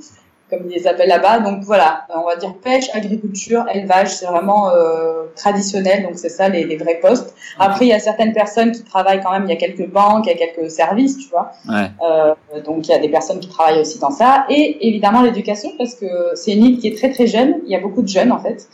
[0.53, 1.39] comme ils les appellent là-bas.
[1.39, 6.03] Donc voilà, on va dire pêche, agriculture, élevage, c'est vraiment euh, traditionnel.
[6.03, 7.33] Donc c'est ça les, les, vrais postes.
[7.59, 9.45] Après, il y a certaines personnes qui travaillent quand même.
[9.45, 11.51] Il y a quelques banques, il y a quelques services, tu vois.
[11.67, 11.89] Ouais.
[12.07, 14.45] Euh, donc il y a des personnes qui travaillent aussi dans ça.
[14.49, 17.55] Et évidemment l'éducation parce que c'est une île qui est très très jeune.
[17.65, 18.67] Il y a beaucoup de jeunes en fait.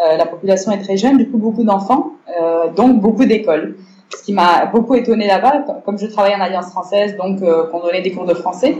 [0.00, 3.76] Euh, la population est très jeune, du coup beaucoup d'enfants, euh, donc beaucoup d'écoles.
[4.16, 7.80] Ce qui m'a beaucoup étonné là-bas, comme je travaille en Alliance française, donc euh, qu'on
[7.80, 8.76] donnait des cours de français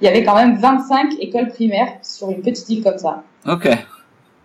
[0.00, 3.22] il y avait quand même 25 écoles primaires sur une petite île comme ça.
[3.46, 3.68] Ok.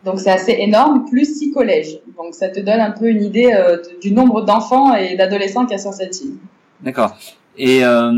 [0.05, 1.99] Donc c'est assez énorme, plus six collèges.
[2.17, 5.77] Donc ça te donne un peu une idée euh, du nombre d'enfants et d'adolescents qu'il
[5.77, 6.35] y a sur cette île.
[6.81, 7.15] D'accord.
[7.57, 8.11] Et, euh,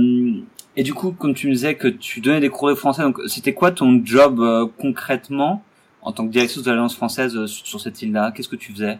[0.78, 3.20] et du coup, comme tu me disais que tu donnais des cours de français, donc
[3.28, 5.62] c'était quoi ton job euh, concrètement
[6.02, 8.32] en tant que directrice de l'Alliance française euh, sur, cette île-là?
[8.32, 9.00] Qu'est-ce que tu faisais?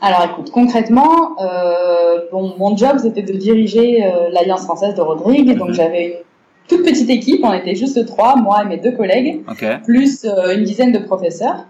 [0.00, 5.68] Alors écoute, concrètement, euh, bon, mon job c'était de diriger l'Alliance française de Rodrigue, donc
[5.68, 5.74] mm -hmm.
[5.74, 6.25] j'avais une
[6.68, 9.76] toute petite équipe, on était juste trois, moi et mes deux collègues, okay.
[9.84, 11.66] plus euh, une dizaine de professeurs.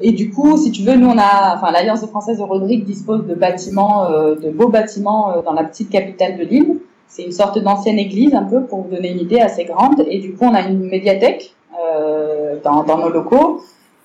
[0.00, 3.26] Et du coup, si tu veux, nous on a, enfin l'Alliance française de Rodrigue dispose
[3.26, 6.80] de bâtiments, euh, de beaux bâtiments euh, dans la petite capitale de l'île.
[7.08, 10.04] C'est une sorte d'ancienne église un peu pour vous donner une idée assez grande.
[10.08, 13.62] Et du coup, on a une médiathèque euh, dans, dans nos locaux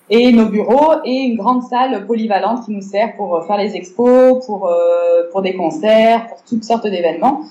[0.09, 4.45] et nos bureaux et une grande salle polyvalente qui nous sert pour faire les expos,
[4.45, 4.69] pour
[5.31, 7.41] pour des concerts, pour toutes sortes d'événements.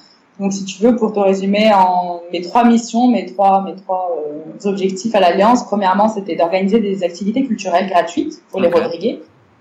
[0.43, 4.19] Donc, si tu veux, pour te résumer en mes trois missions, mes trois, mes trois
[4.19, 8.81] euh, objectifs à l'Alliance, premièrement, c'était d'organiser des activités culturelles gratuites pour les okay.
[8.81, 9.21] Rodriguais,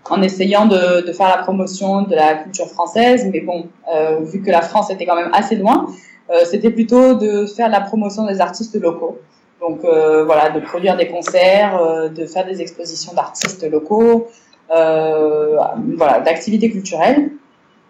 [0.10, 3.30] en essayant de, de, faire la promotion de la culture française.
[3.32, 5.86] Mais bon, euh, vu que la France était quand même assez loin,
[6.32, 9.20] euh, c'était plutôt de faire la promotion des artistes locaux.
[9.60, 14.26] Donc voilà, de produire des concerts, de faire des expositions d'artistes locaux,
[14.68, 17.30] voilà, d'activités culturelles.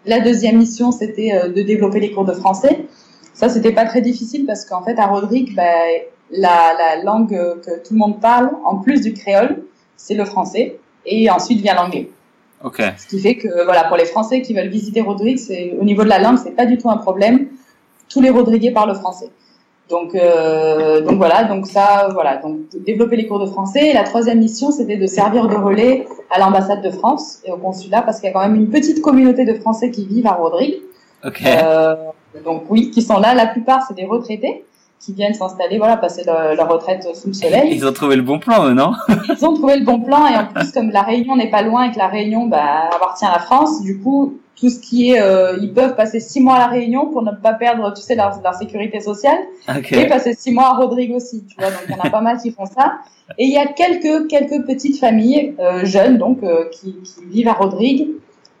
[0.06, 2.86] La deuxième mission, c'était euh, de développer les cours de français.
[3.34, 5.62] Ça, c'était pas très difficile parce qu'en fait, à Rodrigue, bah,
[6.30, 9.62] la, la, langue que tout le monde parle, en plus du créole,
[9.96, 10.78] c'est le français.
[11.06, 12.10] Et ensuite vient l'anglais.
[12.64, 12.90] Okay.
[12.96, 16.04] Ce qui fait que, voilà, pour les Français qui veulent visiter Rodrigue, c'est, au niveau
[16.04, 17.48] de la langue, c'est pas du tout un problème.
[18.08, 19.30] Tous les Rodriguais parlent français.
[19.92, 23.90] Donc, euh, donc voilà, donc ça, voilà, donc développer les cours de français.
[23.90, 27.58] Et la troisième mission, c'était de servir de relais à l'ambassade de France et au
[27.58, 30.32] consulat, parce qu'il y a quand même une petite communauté de Français qui vivent à
[30.32, 30.76] Rodrigue.
[31.22, 31.44] Okay.
[31.46, 31.94] Euh,
[32.42, 33.34] donc oui, qui sont là.
[33.34, 34.64] La plupart, c'est des retraités
[35.04, 37.74] qui viennent s'installer, voilà, passer leur, leur, retraite sous le soleil.
[37.74, 40.46] Ils ont trouvé le bon plan, non Ils ont trouvé le bon plan et en
[40.46, 43.40] plus, comme la Réunion n'est pas loin et que la Réunion bah, appartient à la
[43.40, 46.66] France, du coup, tout ce qui est, euh, ils peuvent passer six mois à la
[46.68, 49.38] Réunion pour ne pas perdre, tu sais, leur, leur sécurité sociale,
[49.68, 50.02] okay.
[50.02, 51.70] et passer six mois à Rodrigue aussi, tu vois.
[51.70, 52.98] Donc il y en a pas mal qui font ça.
[53.38, 57.48] Et il y a quelques quelques petites familles euh, jeunes donc euh, qui, qui vivent
[57.48, 58.08] à Rodrigue.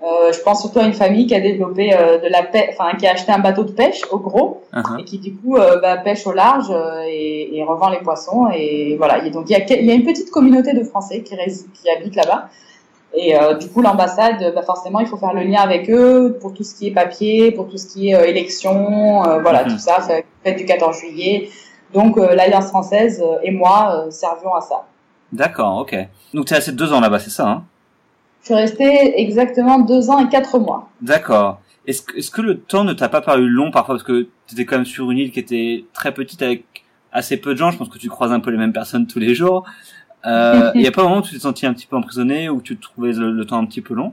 [0.04, 2.96] Euh, je pense surtout à une famille qui a développé euh, de la pêche, enfin
[2.98, 5.00] qui a acheté un bateau de pêche au gros uh -huh.
[5.00, 8.42] et qui du coup euh, bah, pêche au large euh, et, et, revend les poissons
[8.60, 9.14] et voilà.
[9.24, 11.34] Et donc il y a il y a une petite communauté de Français qui
[11.76, 12.42] qui habitent là-bas.
[13.14, 16.50] Et euh, du coup, l'ambassade, bah, forcément, il faut faire le lien avec eux pour
[16.56, 18.76] tout ce qui est papier, pour tout ce qui est euh, élection,
[19.26, 19.70] euh, voilà, Mhm.
[19.72, 19.96] tout ça,
[20.42, 21.50] fête du 14 juillet.
[21.92, 24.78] Donc, euh, l'Alliance française euh, et moi euh, servions à ça.
[25.40, 25.92] D'accord, ok.
[26.34, 27.58] Donc tu es resté deux ans là-bas, c'est ça hein?
[28.42, 30.88] Je suis restée exactement deux ans et quatre mois.
[31.00, 31.60] D'accord.
[31.86, 34.54] Est-ce que, est-ce que le temps ne t'a pas paru long parfois parce que tu
[34.54, 36.64] étais quand même sur une île qui était très petite avec
[37.12, 37.70] assez peu de gens.
[37.70, 39.64] Je pense que tu croises un peu les mêmes personnes tous les jours.
[40.26, 42.48] Euh, Il y a pas un moment où tu t'es senti un petit peu emprisonné
[42.48, 44.12] ou tu trouvais le, le temps un petit peu long?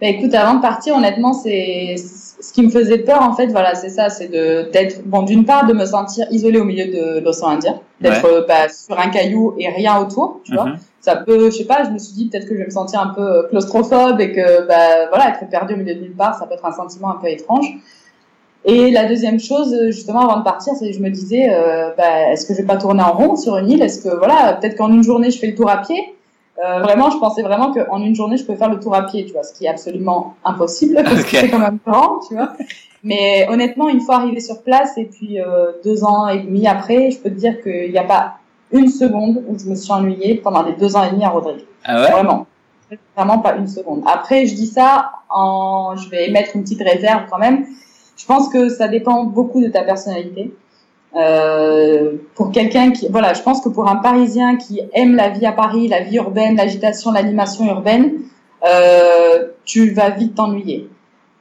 [0.00, 3.74] Bah, écoute, avant de partir, honnêtement, c'est ce qui me faisait peur, en fait, voilà,
[3.76, 7.20] c'est ça, c'est de d'être bon, d'une part, de me sentir isolée au milieu de
[7.24, 8.44] l'océan Indien, d'être Ouais.
[8.48, 10.72] bah, sur un caillou et rien autour, tu vois.
[11.02, 13.00] Ça peut, je sais pas, je me suis dit peut-être que je vais me sentir
[13.00, 16.46] un peu claustrophobe et que, bah, voilà, être perdu au milieu de nulle part, ça
[16.46, 17.66] peut être un sentiment un peu étrange.
[18.64, 22.30] Et la deuxième chose, justement, avant de partir, c'est que je me disais, euh, bah,
[22.30, 23.82] est-ce que je vais pas tourner en rond sur une île?
[23.82, 26.14] Est-ce que, voilà, peut-être qu'en une journée, je fais le tour à pied?
[26.64, 29.24] Euh, vraiment, je pensais vraiment qu'en une journée, je pouvais faire le tour à pied,
[29.24, 32.52] tu vois, ce qui est absolument impossible parce que c'est quand même grand, tu vois.
[33.02, 37.10] Mais honnêtement, une fois arrivé sur place et puis euh, deux ans et demi après,
[37.10, 38.34] je peux te dire qu'il n'y a pas
[38.72, 41.64] une seconde où je me suis ennuyée pendant les deux ans et demi à Rodrigue.
[41.84, 42.10] Ah ouais?
[42.10, 42.46] Vraiment.
[43.16, 44.02] Vraiment pas une seconde.
[44.06, 47.66] Après, je dis ça en, je vais émettre une petite réserve quand même.
[48.16, 50.54] Je pense que ça dépend beaucoup de ta personnalité.
[51.14, 55.46] Euh, pour quelqu'un qui, voilà, je pense que pour un Parisien qui aime la vie
[55.46, 58.12] à Paris, la vie urbaine, l'agitation, l'animation urbaine,
[58.66, 60.88] euh, tu vas vite t'ennuyer.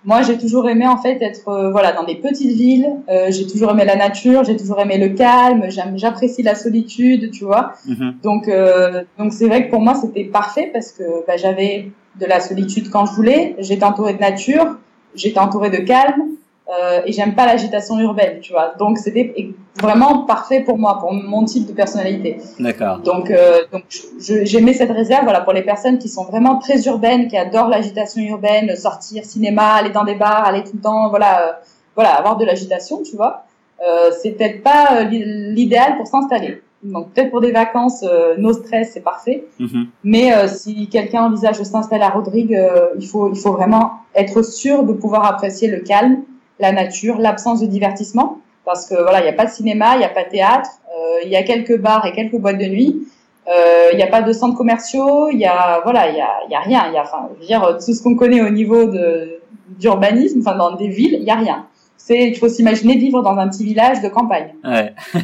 [0.03, 2.87] Moi, j'ai toujours aimé en fait être, euh, voilà, dans des petites villes.
[3.09, 5.65] Euh, j'ai toujours aimé la nature, j'ai toujours aimé le calme.
[5.69, 7.73] j'aime- J'apprécie la solitude, tu vois.
[7.85, 8.15] Mhm.
[8.23, 12.25] Donc, euh, donc c'est vrai que pour moi c'était parfait parce que bah, j'avais de
[12.25, 13.55] la solitude quand je voulais.
[13.59, 14.77] J'étais entourée de nature,
[15.13, 16.23] j'étais entourée de calme,
[16.69, 18.73] euh, et j'aime pas l'agitation urbaine, tu vois.
[18.77, 22.37] Donc c'était vraiment parfait pour moi, pour mon type de personnalité.
[22.59, 22.99] D'accord.
[22.99, 23.83] Donc, euh, donc
[24.19, 28.21] j'aimais cette réserve, voilà, pour les personnes qui sont vraiment très urbaines, qui adorent l'agitation
[28.21, 31.51] urbaine, sortir cinéma, aller dans des bars, aller tout le temps, voilà, euh,
[31.95, 33.43] voilà, avoir de l'agitation, tu vois.
[33.85, 36.61] Euh, c'est peut-être pas euh, l'idéal pour s'installer.
[36.83, 39.45] Donc peut-être pour des vacances, euh, no stress, c'est parfait.
[39.59, 39.85] Mm-hmm.
[40.03, 42.57] Mais euh, si quelqu'un envisage de s'installer à Rodrigue,
[42.99, 46.23] il faut il faut vraiment être sûr de pouvoir apprécier le calme,
[46.61, 49.99] la nature, l'absence de divertissement, parce que voilà, il n'y a pas de cinéma, il
[49.99, 52.65] n'y a pas de théâtre, euh, il y a quelques bars et quelques boîtes de
[52.65, 53.07] nuit.
[53.47, 56.29] Euh, il n'y a pas de centres commerciaux, il y a voilà, il y a,
[56.49, 56.83] y a rien.
[56.87, 59.39] Il y a, enfin, je veux dire, tout ce qu'on connaît au niveau de
[59.79, 61.65] d'urbanisme, enfin dans des villes, il y a rien.
[61.97, 64.53] C'est, il faut s'imaginer vivre dans un petit village de campagne.
[64.63, 64.93] Ouais.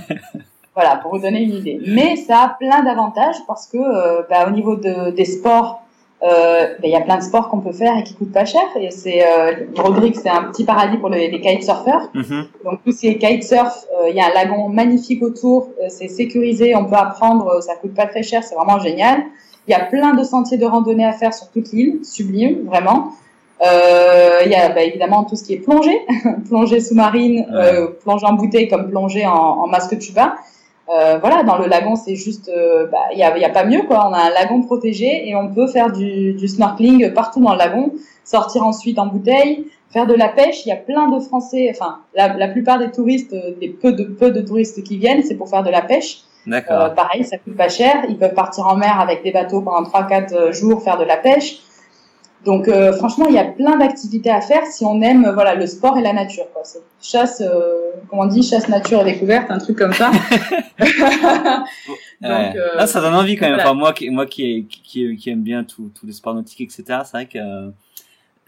[0.76, 1.80] voilà, pour vous donner une idée.
[1.88, 5.82] Mais ça a plein d'avantages parce que, euh, bah, au niveau de, des sports,
[6.24, 8.46] euh, ben, il y a plein de sports qu'on peut faire et qui coûtent pas
[8.46, 8.64] cher.
[8.80, 12.10] Et c'est euh, Rodrigue, c'est un petit paradis pour les, les kitesurfers.
[12.14, 15.70] Mm Donc tout ce qui est kitesurf, euh, il y a un lagon magnifique autour,
[15.80, 19.24] euh, c'est sécurisé, on peut apprendre, ça coûte pas très cher, c'est vraiment génial.
[19.68, 23.12] Il y a plein de sentiers de randonnée à faire sur toute l'île, sublime, vraiment.
[23.62, 26.00] Il y a bah, évidemment tout ce qui est plongée,
[26.48, 27.46] plongée sous-marine,
[28.02, 30.36] plongée en bouteille comme plongée en, en masque tuba.
[30.90, 33.66] Euh, voilà, dans le lagon, c'est juste, euh, bah, il y, a, y, a, pas
[33.66, 34.08] mieux quoi.
[34.10, 37.58] On a un lagon protégé et on peut faire du, du, snorkeling partout dans le
[37.58, 37.92] lagon,
[38.24, 40.66] sortir ensuite en bouteille, faire de la pêche.
[40.66, 44.04] Il y a plein de Français, enfin la, la plupart des touristes, des peu de
[44.04, 46.24] peu de touristes qui viennent, c'est pour faire de la pêche.
[46.48, 46.82] D'accord.
[46.82, 48.06] Euh, pareil, ça coûte pas cher.
[48.08, 51.60] Ils peuvent partir en mer avec des bateaux pendant 3-4 jours faire de la pêche.
[52.46, 55.66] Donc euh, franchement, il y a plein d'activités à faire si on aime voilà le
[55.66, 56.46] sport et la nature.
[56.54, 56.64] Quoi.
[57.02, 60.12] Chasse, euh, comment on dit, chasse nature et découverte, un truc comme ça.
[62.22, 63.60] Donc, euh, Là, ça donne envie quand même.
[63.60, 67.02] Enfin, moi, qui, moi qui, qui, qui aime bien tous les sports nautiques, etc.
[67.04, 67.40] C'est vrai que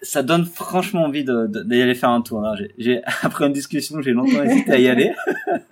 [0.01, 2.43] ça donne franchement envie d'y de, aller faire un tour.
[2.77, 5.13] J'ai après une discussion, j'ai longtemps hésité à y aller.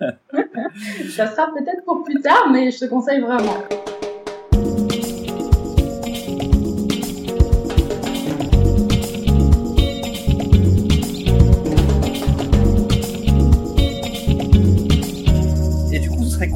[1.10, 3.64] ça sera peut-être pour plus tard, mais je te conseille vraiment.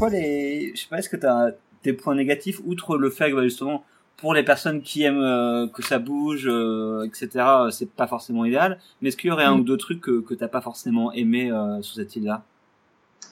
[0.08, 3.36] Les, je sais pas, est-ce que tu as des points négatifs outre le fait que
[3.36, 3.84] bah, justement
[4.22, 7.44] pour les personnes qui aiment euh, que ça bouge, euh, etc.
[7.70, 8.78] C'est pas forcément idéal.
[9.00, 9.60] Mais est-ce qu'il y aurait un mm.
[9.60, 12.42] ou deux trucs que que t'as pas forcément aimé euh, sur cette île-là?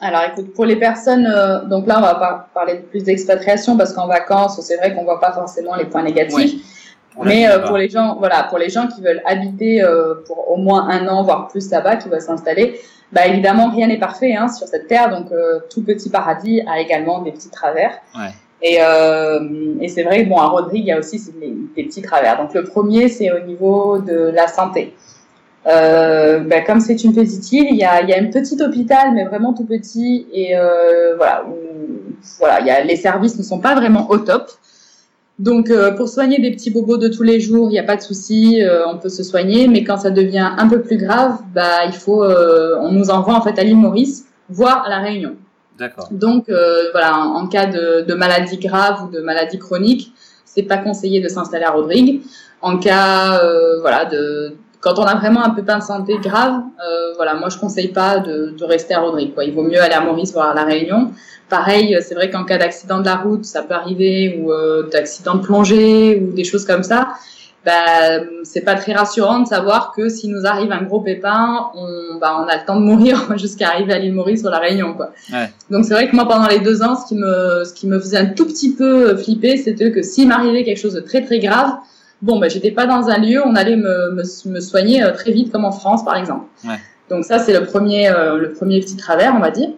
[0.01, 1.29] Alors écoute, pour les personnes,
[1.69, 5.05] donc là on va pas parler de plus d'expatriation parce qu'en vacances, c'est vrai qu'on
[5.05, 6.95] voit pas forcément les points négatifs.
[7.23, 9.85] Mais pour les gens, voilà, pour les gens qui veulent habiter
[10.27, 12.81] pour au moins un an, voire plus là-bas, qui veulent s'installer,
[13.13, 16.81] bah évidemment rien n'est parfait hein, sur cette terre, donc euh, tout petit paradis a
[16.81, 17.95] également des petits travers.
[18.15, 18.31] Ouais.
[18.63, 22.03] Et, euh, et c'est vrai, bon à Rodrigue il y a aussi des, des petits
[22.03, 22.37] travers.
[22.37, 24.95] Donc le premier c'est au niveau de la santé.
[25.67, 28.57] Euh, bah, comme c'est une petite île, il y a, il y a un petit
[28.63, 31.55] hôpital, mais vraiment tout petit, et euh, voilà, où,
[32.39, 34.51] voilà, il y a, les services ne sont pas vraiment au top.
[35.41, 37.97] Donc, euh, pour soigner des petits bobos de tous les jours, il n'y a pas
[37.97, 39.69] de souci, euh, on peut se soigner.
[39.69, 43.35] Mais quand ça devient un peu plus grave, bah, il faut, euh, on nous envoie
[43.35, 45.37] en fait à l'île Maurice, voire à la Réunion.
[45.79, 46.09] D'accord.
[46.11, 46.51] Donc,
[46.93, 50.13] voilà, en, cas de, de, maladie grave ou de maladie chronique,
[50.45, 52.21] c'est pas conseillé de s'installer à Rodrigue.
[52.61, 53.41] En cas,
[53.81, 56.63] voilà, de quand on a vraiment un pépin de santé grave,
[57.17, 59.35] voilà, moi je conseille pas de, de rester à Rodrigue.
[59.35, 59.45] Quoi.
[59.45, 61.13] Il vaut mieux aller à Maurice, voire à la Réunion.
[61.51, 65.35] Pareil, c'est vrai qu'en cas d'accident de la route, ça peut arriver, ou euh, d'accident
[65.35, 67.09] de plongée, ou des choses comme ça.
[67.67, 72.19] Bah, c'est pas très rassurant de savoir que si nous arrive un gros pépin, on,
[72.19, 74.61] bah, on a le temps de mourir jusqu'à arriver à l'île Maurice ou à la
[74.61, 75.11] Réunion, quoi.
[75.33, 75.51] Ouais.
[75.71, 77.99] Donc c'est vrai que moi, pendant les deux ans, ce qui me, ce qui me
[77.99, 81.41] faisait un tout petit peu flipper, c'était que s'il m'arrivait quelque chose de très très
[81.41, 81.73] grave,
[82.23, 85.33] bon, bah, j'étais pas dans un lieu, on allait me, me, me soigner euh, très
[85.33, 86.47] vite, comme en France, par exemple.
[86.65, 86.77] Ouais.
[87.09, 89.71] Donc ça, c'est le premier, euh, le premier petit travers, on va dire.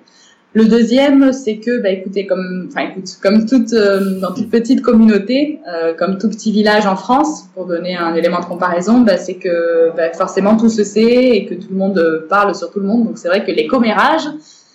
[0.54, 4.82] Le deuxième, c'est que, bah, écoutez, comme, enfin, écoute, comme toute, euh, dans toute petite
[4.82, 9.16] communauté, euh, comme tout petit village en France, pour donner un élément de comparaison, bah,
[9.16, 12.80] c'est que bah, forcément tout se sait et que tout le monde parle sur tout
[12.80, 13.06] le monde.
[13.06, 14.28] Donc c'est vrai que les commérages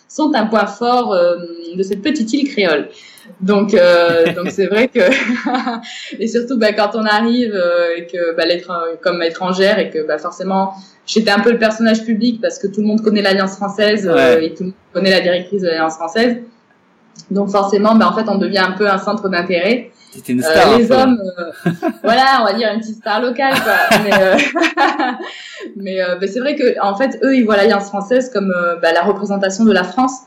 [0.07, 1.35] sont un point fort euh,
[1.75, 2.89] de cette petite île créole.
[3.39, 4.99] Donc, euh, donc c'est vrai que
[6.19, 8.43] et surtout bah, quand on arrive euh, et que bah,
[9.01, 10.73] comme étrangère et que bah, forcément
[11.05, 14.39] j'étais un peu le personnage public parce que tout le monde connaît l'Alliance française euh,
[14.39, 16.37] et tout le monde connaît la directrice de l'Alliance française.
[17.31, 19.91] Donc forcément, bah, en fait, on devient un peu un centre d'intérêt.
[20.27, 21.71] Une star, euh, les hommes, euh,
[22.03, 23.97] voilà, on va dire une petite star locale, quoi.
[25.75, 28.93] mais, euh, mais c'est vrai que en fait, eux, ils voient l'Alliance française comme bah,
[28.93, 30.21] la représentation de la France.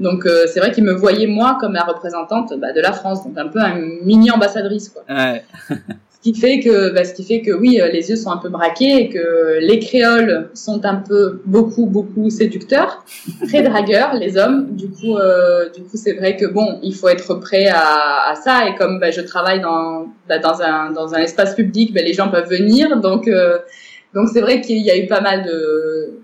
[0.00, 3.36] Donc c'est vrai qu'ils me voyaient moi comme la représentante bah, de la France, donc
[3.38, 5.02] un peu un mini ambassadrice, quoi.
[5.08, 5.44] Ouais.
[6.22, 8.50] qui fait que, bah, ce qui fait que oui, euh, les yeux sont un peu
[8.50, 13.04] braqués et que les créoles sont un peu beaucoup, beaucoup séducteurs,
[13.48, 14.74] très dragueurs, les hommes.
[14.76, 18.34] Du coup, euh, du coup, c'est vrai que bon, il faut être prêt à, à
[18.34, 18.68] ça.
[18.68, 22.12] Et comme bah, je travaille dans, bah, dans un dans un espace public, bah, les
[22.12, 23.00] gens peuvent venir.
[23.00, 23.58] Donc, euh,
[24.14, 26.19] donc c'est vrai qu'il y a eu pas mal de euh,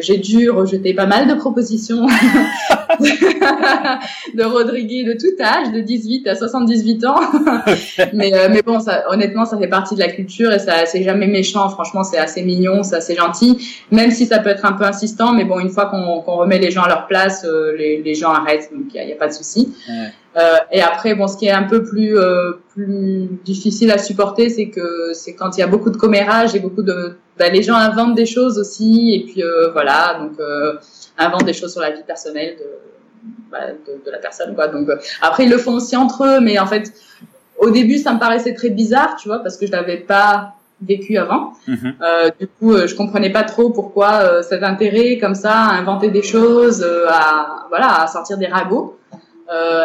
[0.00, 2.06] j'ai dû rejeter pas mal de propositions
[3.00, 7.20] de Rodriguez de tout âge, de 18 à 78 ans.
[8.12, 11.02] mais, euh, mais bon, ça, honnêtement, ça fait partie de la culture et ça, c'est
[11.02, 11.68] jamais méchant.
[11.68, 13.58] Franchement, c'est assez mignon, c'est assez gentil.
[13.90, 16.70] Même si ça peut être un peu insistant, mais bon, une fois qu'on remet les
[16.70, 19.28] gens à leur place, euh, les, les gens arrêtent, donc il n'y a, a, pas
[19.28, 19.74] de souci.
[19.88, 20.08] Ouais.
[20.38, 24.48] Euh, et après, bon, ce qui est un peu plus euh, plus difficile à supporter,
[24.48, 27.62] c'est que c'est quand il y a beaucoup de commérage et beaucoup de, bah, les
[27.62, 30.38] gens inventent des choses aussi, et puis euh, voilà, donc
[31.16, 32.66] inventent des choses sur la vie personnelle de,
[33.50, 34.68] bah, de, de, la personne, quoi.
[34.68, 34.88] Donc
[35.20, 36.92] après, ils le font aussi entre eux, mais en fait,
[37.58, 40.54] au début, ça me paraissait très bizarre, tu vois, parce que je l'avais pas
[40.86, 41.52] vécu avant.
[41.68, 45.74] Euh, du coup, euh, je comprenais pas trop pourquoi euh, cet intérêt comme ça à
[45.74, 48.96] inventer des choses, euh, à voilà, à sortir des ragots.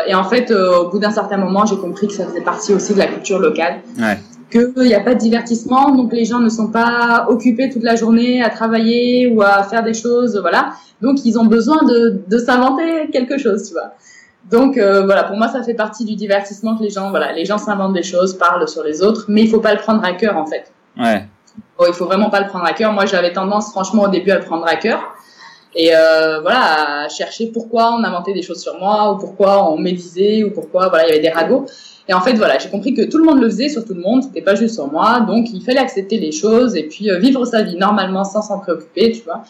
[0.07, 2.93] et en fait, au bout d'un certain moment, j'ai compris que ça faisait partie aussi
[2.93, 3.81] de la culture locale.
[3.97, 4.17] Ouais.
[4.53, 7.95] Qu'il n'y a pas de divertissement, donc les gens ne sont pas occupés toute la
[7.95, 10.73] journée à travailler ou à faire des choses, voilà.
[11.01, 13.93] Donc ils ont besoin de, de s'inventer quelque chose, tu vois.
[14.51, 17.45] Donc euh, voilà, pour moi ça fait partie du divertissement que les gens, voilà, les
[17.45, 20.13] gens s'inventent des choses, parlent sur les autres, mais il faut pas le prendre à
[20.13, 20.71] cœur en fait.
[20.99, 21.25] Ouais.
[21.79, 22.93] Bon, il faut vraiment pas le prendre à cœur.
[22.93, 25.01] Moi j'avais tendance franchement au début à le prendre à cœur
[25.75, 29.79] et euh, voilà à chercher pourquoi on inventait des choses sur moi ou pourquoi on
[29.79, 31.65] médisait ou pourquoi voilà il y avait des ragots.
[32.09, 34.01] Et en fait voilà, j'ai compris que tout le monde le faisait sur tout le
[34.01, 37.19] monde, c'était pas juste sur moi, donc il fallait accepter les choses et puis euh,
[37.19, 39.43] vivre sa vie normalement sans s'en préoccuper, tu vois.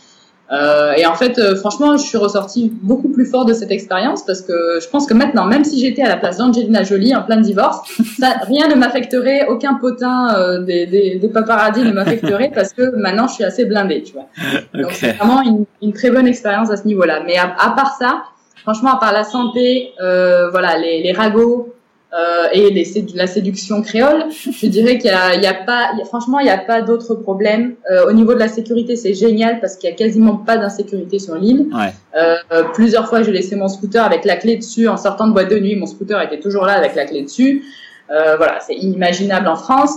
[0.52, 4.24] Euh, et en fait, euh, franchement, je suis ressortie beaucoup plus fort de cette expérience
[4.24, 7.24] parce que je pense que maintenant, même si j'étais à la place d'Angelina Jolie en
[7.24, 7.80] plein divorce,
[8.20, 12.96] ça, rien ne m'affecterait, aucun potin euh, des, des, des paparazzi ne m'affecterait parce que
[12.96, 14.28] maintenant, je suis assez blindée, tu vois.
[14.80, 17.24] Donc, c'est vraiment une, une très bonne expérience à ce niveau-là.
[17.26, 18.24] Mais à, à part ça,
[18.62, 21.74] franchement, à part la santé, voilà, les, les ragots,
[22.16, 25.90] euh, et les, la séduction créole, je dirais qu'il y a, il y a pas,
[25.94, 27.74] il y a, franchement, il n'y a pas d'autres problèmes.
[27.90, 31.18] Euh, au niveau de la sécurité, c'est génial parce qu'il y a quasiment pas d'insécurité
[31.18, 31.70] sur l'île.
[31.74, 31.92] Ouais.
[32.16, 35.50] Euh, plusieurs fois, j'ai laissé mon scooter avec la clé dessus en sortant de boîte
[35.50, 35.76] de nuit.
[35.76, 37.64] Mon scooter était toujours là avec la clé dessus.
[38.12, 39.96] Euh, voilà, c'est inimaginable en France.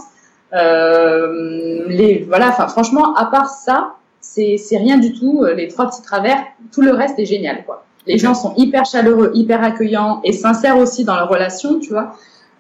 [0.55, 5.45] Euh, les, voilà, enfin, franchement, à part ça, c'est rien du tout.
[5.55, 6.39] Les trois petits travers,
[6.73, 7.86] tout le reste est génial, quoi.
[8.07, 12.13] Les gens sont hyper chaleureux, hyper accueillants et sincères aussi dans leur relation, tu vois.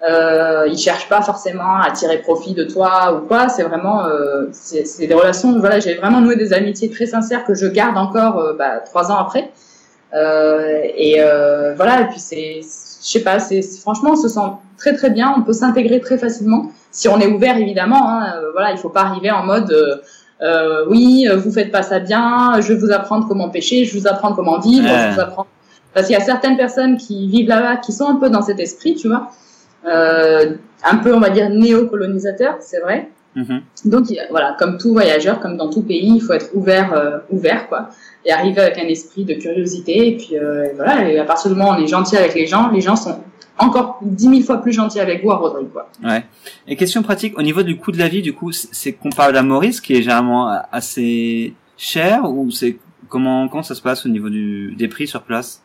[0.09, 3.49] Euh, ils cherchent pas forcément à tirer profit de toi ou quoi.
[3.49, 5.59] C'est vraiment, euh, c'est des relations.
[5.59, 9.11] Voilà, j'ai vraiment noué des amitiés très sincères que je garde encore euh, bah, trois
[9.11, 9.51] ans après.
[10.15, 12.03] Euh, et euh, voilà.
[12.03, 14.41] Et puis c'est, je sais pas, c'est franchement, on se sent
[14.77, 15.35] très très bien.
[15.37, 18.11] On peut s'intégrer très facilement si on est ouvert évidemment.
[18.11, 19.75] Hein, voilà, il faut pas arriver en mode
[20.43, 24.01] euh, oui, vous faites pas ça bien, je vais vous apprendre comment pêcher, je vais
[24.01, 25.09] vous apprendre comment vivre, Ouais.
[25.11, 25.49] je vous apprendre.
[25.95, 28.61] Parce qu'il y a certaines personnes qui vivent là-bas qui sont un peu dans cet
[28.61, 29.31] esprit, tu vois,
[29.87, 33.09] euh, un peu on va dire néocolonisateur, c'est vrai.
[33.37, 33.61] Mhm.
[33.85, 37.69] Donc voilà, comme tout voyageur, comme dans tout pays, il faut être ouvert, euh, ouvert
[37.69, 37.91] quoi,
[38.25, 40.09] et arriver avec un esprit de curiosité.
[40.09, 42.35] Et puis euh, et voilà, et à partir du moment où on est gentil avec
[42.35, 43.19] les gens, les gens sont
[43.59, 45.91] encore dix mille fois plus gentils avec vous à Rodrigue quoi.
[46.03, 46.25] Ouais.
[46.67, 49.43] Et question pratique, au niveau du coût de la vie, du coup, c'est comparable à
[49.43, 52.79] Maurice, qui est généralement assez cher, ou c'est
[53.11, 55.63] comment comment ça se passe au niveau du des prix sur place?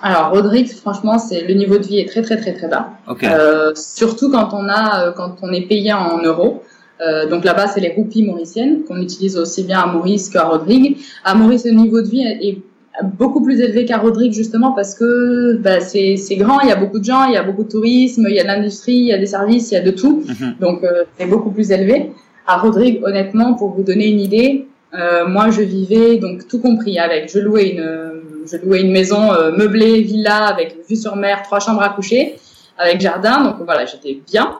[0.00, 2.90] Alors Rodrigue, franchement, c'est le niveau de vie est très très très très bas.
[3.08, 3.24] Ok.
[3.24, 6.62] Euh, surtout quand on a, euh, quand on est payé en euros.
[7.00, 10.98] Euh, donc là-bas, c'est les roupies mauriciennes qu'on utilise aussi bien à Maurice qu'à Rodrigue.
[11.24, 12.58] À Maurice, le niveau de vie est
[13.02, 16.98] beaucoup plus élevé qu'à Rodrigue justement parce que bah, c'est grand, il y a beaucoup
[16.98, 19.12] de gens, il y a beaucoup de tourisme, il y a de l'industrie, il y
[19.12, 20.24] a des services, il y a de tout.
[20.26, 20.54] Mhm.
[20.60, 22.12] Donc euh, c'est beaucoup plus élevé.
[22.46, 26.98] À Rodrigue, honnêtement, pour vous donner une idée, euh, moi je vivais donc tout compris
[26.98, 31.42] avec, je louais une, je louais une maison euh, meublée villa avec vue sur mer,
[31.44, 32.36] trois chambres à coucher,
[32.76, 33.44] avec jardin.
[33.44, 34.56] Donc voilà, j'étais bien.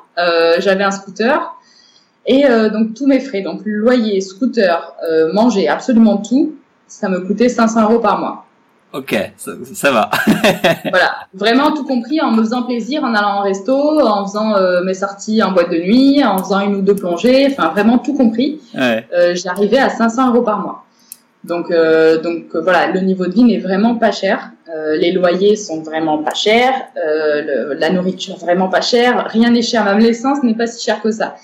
[0.58, 1.40] J'avais un scooter
[2.26, 6.54] et euh, donc tous mes frais, donc loyer, scooter, euh, manger, absolument tout,
[6.86, 8.46] ça me coûtait 500 euros par mois.
[8.92, 10.10] Ok, ça, ça va.
[10.90, 14.82] Voilà, vraiment tout compris en me faisant plaisir, en allant en resto, en faisant euh,
[14.82, 18.14] mes sorties en boîte de nuit, en faisant une ou deux plongées, enfin vraiment tout
[18.14, 18.60] compris.
[18.74, 19.06] Ouais.
[19.14, 20.84] Euh, J'arrivais à 500 euros par mois.
[21.44, 24.50] Donc, euh, donc voilà, le niveau de vie n'est vraiment pas cher.
[24.74, 29.50] Euh, les loyers sont vraiment pas chers, euh, le- la nourriture vraiment pas chère, rien
[29.50, 31.34] n'est cher, même l'essence n'est pas si cher que ça.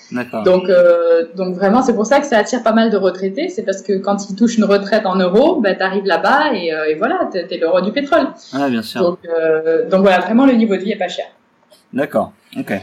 [0.43, 3.49] Donc, euh, donc vraiment, c'est pour ça que ça attire pas mal de retraités.
[3.49, 6.95] C'est parce que quand ils touchent une retraite en euros, ben t'arrives là-bas et, et
[6.95, 8.27] voilà, t'es t'es le roi du pétrole.
[8.53, 9.01] Ah, bien sûr.
[9.01, 9.19] Donc,
[9.91, 11.25] donc voilà, vraiment le niveau de vie est pas cher.
[11.93, 12.31] D'accord.
[12.57, 12.73] Ok.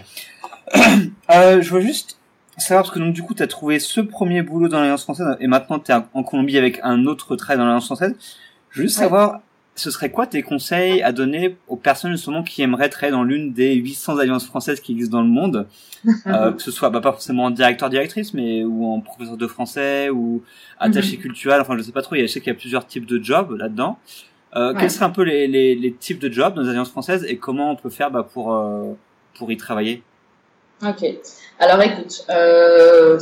[1.30, 2.18] je vois juste
[2.56, 5.26] savoir parce que donc du coup tu as trouvé ce premier boulot dans l'Alliance française
[5.40, 8.14] et maintenant tu es en Colombie avec un autre travail dans l'Alliance française.
[8.70, 9.40] Je veux juste savoir
[9.74, 13.52] ce serait quoi tes conseils à donner aux personnes justement qui aimeraient travailler dans l'une
[13.52, 15.66] des 800 alliances françaises qui existent dans le monde,
[16.26, 19.46] euh, que ce soit bah, pas forcément en directeur directrice, mais ou en professeur de
[19.46, 20.42] français ou
[20.78, 21.22] attaché mhm.
[21.22, 21.60] culturel.
[21.60, 22.14] Enfin, je sais pas trop.
[22.14, 23.98] Je sais qu'il y a plusieurs types de jobs là-dedans.
[24.56, 27.24] Euh, Quels seraient un peu les, les, les, types de jobs dans les alliances françaises
[27.28, 28.92] et comment on peut faire bah, pour euh,
[29.36, 30.04] pour y travailler?
[30.86, 31.04] Ok.
[31.58, 33.18] Alors écoute, euh,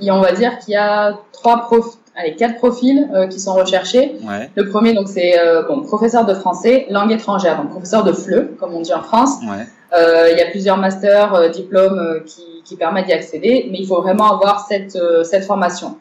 [0.00, 4.16] on va dire qu'il y a trois profils allez, quatre profils euh, qui sont recherchés.
[4.22, 4.50] Ouais.
[4.54, 8.56] Le premier, donc, c'est euh, bon, professeur de français, langue étrangère, donc professeur de FLE,
[8.58, 9.38] comme on dit en France.
[9.42, 9.66] Ouais.
[9.94, 13.78] Euh, il y a plusieurs masters, euh, diplômes euh, qui, qui, permettent d'y accéder, mais
[13.78, 15.96] il faut vraiment avoir cette, cette formation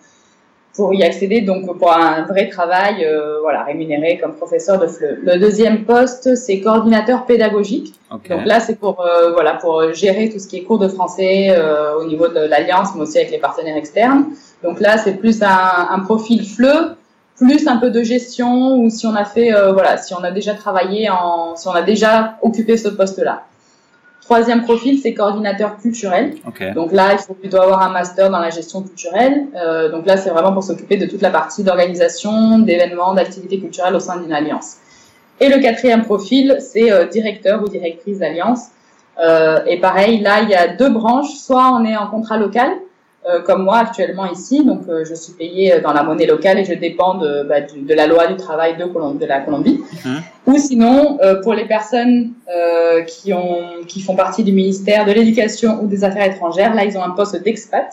[0.75, 3.05] pour y accéder, donc pour un vrai travail,
[3.41, 5.19] voilà, rémunéré comme professeur de FLE.
[5.23, 7.93] Le deuxième poste, c'est coordinateur pédagogique.
[8.09, 8.29] Okay.
[8.29, 11.53] Donc là, c'est pour voilà pour gérer tout ce qui est cours de français
[11.99, 14.27] au niveau de l'alliance, mais aussi avec les partenaires externes.
[14.63, 16.95] Donc là, c'est plus un, un, profil fleu,
[17.35, 20.31] plus un peu de gestion ou si on a fait, euh, voilà, si on a
[20.31, 23.43] déjà travaillé en, si on a déjà occupé ce poste-là.
[24.31, 26.35] Troisième profil, c'est coordinateur culturel.
[26.47, 26.71] Okay.
[26.71, 29.47] Donc là, il faut plutôt avoir un master dans la gestion culturelle.
[29.57, 33.93] Euh, donc là, c'est vraiment pour s'occuper de toute la partie d'organisation, d'événements, d'activités culturelles
[33.93, 34.77] au sein d'une alliance.
[35.41, 38.67] Et le quatrième profil, c'est euh, directeur ou directrice d'alliance.
[39.21, 41.33] Euh, et pareil, là, il y a deux branches.
[41.33, 42.71] Soit on est en contrat local,
[43.29, 44.65] euh, comme moi actuellement ici.
[44.65, 47.93] Donc, euh, je suis payée dans la monnaie locale et je dépends de, bah, de
[47.93, 49.79] la loi du travail de, de la Colombie.
[50.03, 50.17] Mmh.
[50.47, 52.31] Ou sinon, euh, pour les personnes
[53.07, 56.97] qui, ont, qui font partie du ministère de l'Éducation ou des Affaires étrangères, là, ils
[56.97, 57.87] ont un poste d'expat.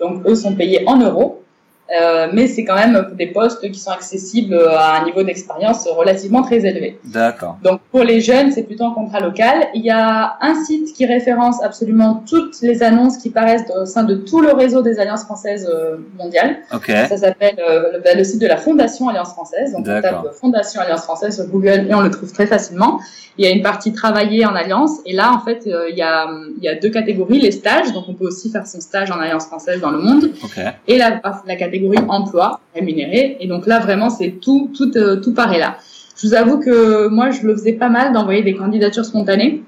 [0.00, 1.43] Donc, eux sont payés en euros.
[1.90, 6.42] Euh, mais c'est quand même des postes qui sont accessibles à un niveau d'expérience relativement
[6.42, 6.98] très élevé.
[7.04, 7.58] D'accord.
[7.62, 9.66] Donc pour les jeunes, c'est plutôt en contrat local.
[9.74, 14.04] Il y a un site qui référence absolument toutes les annonces qui paraissent au sein
[14.04, 16.58] de tout le réseau des alliances françaises euh, mondiales.
[16.72, 17.06] Okay.
[17.08, 19.72] Ça s'appelle euh, le, le, site de la Fondation Alliance Française.
[19.72, 23.00] Donc on tape Fondation Alliance Française sur Google et on le trouve très facilement.
[23.36, 26.02] Il y a une partie travailler en alliance et là en fait euh, il y
[26.02, 29.10] a il y a deux catégories les stages donc on peut aussi faire son stage
[29.10, 30.68] en alliance française dans le monde okay.
[30.86, 31.73] et la la catégorie
[32.08, 35.76] emploi rémunéré et donc là vraiment c'est tout tout euh, tout paraît là.
[36.16, 39.62] Je vous avoue que moi je le faisais pas mal d'envoyer des candidatures spontanées.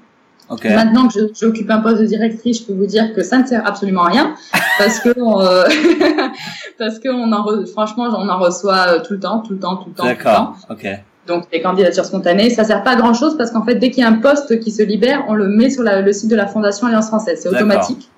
[0.49, 0.73] Okay.
[0.73, 3.67] Maintenant que j'occupe un poste de directrice, je peux vous dire que ça ne sert
[3.67, 4.35] absolument à rien
[4.77, 5.67] parce que euh,
[6.77, 9.59] parce que on en re, franchement on en reçoit euh, tout le temps, tout le
[9.59, 10.05] temps, tout le temps.
[10.05, 10.55] D'accord.
[10.69, 10.87] Ok.
[11.27, 14.03] Donc des candidatures spontanées, ça sert pas à grand chose parce qu'en fait dès qu'il
[14.03, 16.37] y a un poste qui se libère, on le met sur la, le site de
[16.37, 18.09] la Fondation Alliance Française, c'est automatique.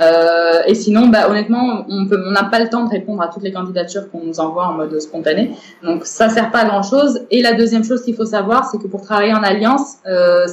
[0.00, 3.52] Euh, et sinon, bah, honnêtement, on n'a pas le temps de répondre à toutes les
[3.52, 5.52] candidatures qu'on nous envoie en mode spontané.
[5.82, 7.20] Donc ça sert pas à grand chose.
[7.30, 10.46] Et la deuxième chose qu'il faut savoir, c'est que pour travailler en alliance, euh,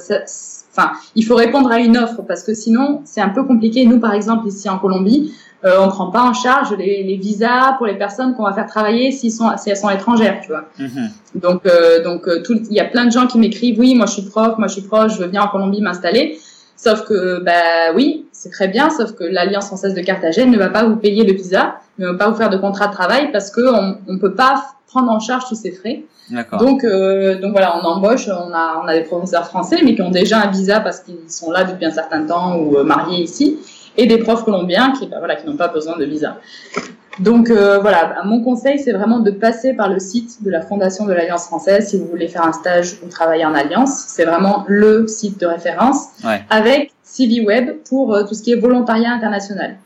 [0.72, 3.86] enfin, il faut répondre à une offre parce que sinon c'est un peu compliqué.
[3.86, 5.34] Nous, par exemple, ici en Colombie,
[5.64, 8.66] euh, on prend pas en charge les, les visas pour les personnes qu'on va faire
[8.66, 10.66] travailler s'ils sont, si elles sont étrangères, tu vois.
[10.80, 11.10] Mm-hmm.
[11.36, 14.14] Donc, euh, donc euh, il y a plein de gens qui m'écrivent, oui, moi je
[14.14, 16.40] suis prof, moi je suis proche, je veux venir en Colombie m'installer.
[16.76, 20.70] Sauf que, bah oui, c'est très bien, sauf que l'Alliance française de Carthagène ne va
[20.70, 23.52] pas vous payer le visa, ne va pas vous faire de contrat de travail parce
[23.52, 26.02] que on, on peut pas prendre en charge tous ces frais.
[26.58, 30.02] Donc, euh, donc voilà, on embauche, on a, on a des professeurs français, mais qui
[30.02, 33.22] ont déjà un visa parce qu'ils sont là depuis un certain temps ou euh, mariés
[33.22, 33.60] ici,
[33.96, 36.38] et des profs colombiens qui, bah, voilà, qui n'ont pas besoin de visa.
[37.20, 41.06] Donc euh, voilà, mon conseil, c'est vraiment de passer par le site de la Fondation
[41.06, 44.06] de l'Alliance française si vous voulez faire un stage ou travailler en alliance.
[44.08, 46.42] C'est vraiment le site de référence ouais.
[46.50, 49.78] avec CV Web pour euh, tout ce qui est volontariat international.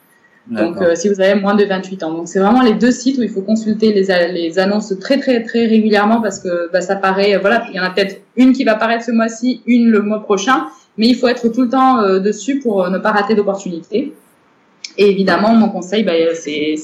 [0.47, 2.13] Donc euh, si vous avez moins de 28 ans.
[2.13, 5.41] Donc c'est vraiment les deux sites où il faut consulter les, les annonces très très
[5.41, 8.63] très régulièrement parce que bah, ça paraît, voilà, il y en a peut-être une qui
[8.63, 10.67] va paraître ce mois-ci, une le mois prochain,
[10.97, 14.13] mais il faut être tout le temps euh, dessus pour ne pas rater d'opportunités.
[14.97, 16.75] Et évidemment, mon conseil, bah, c'est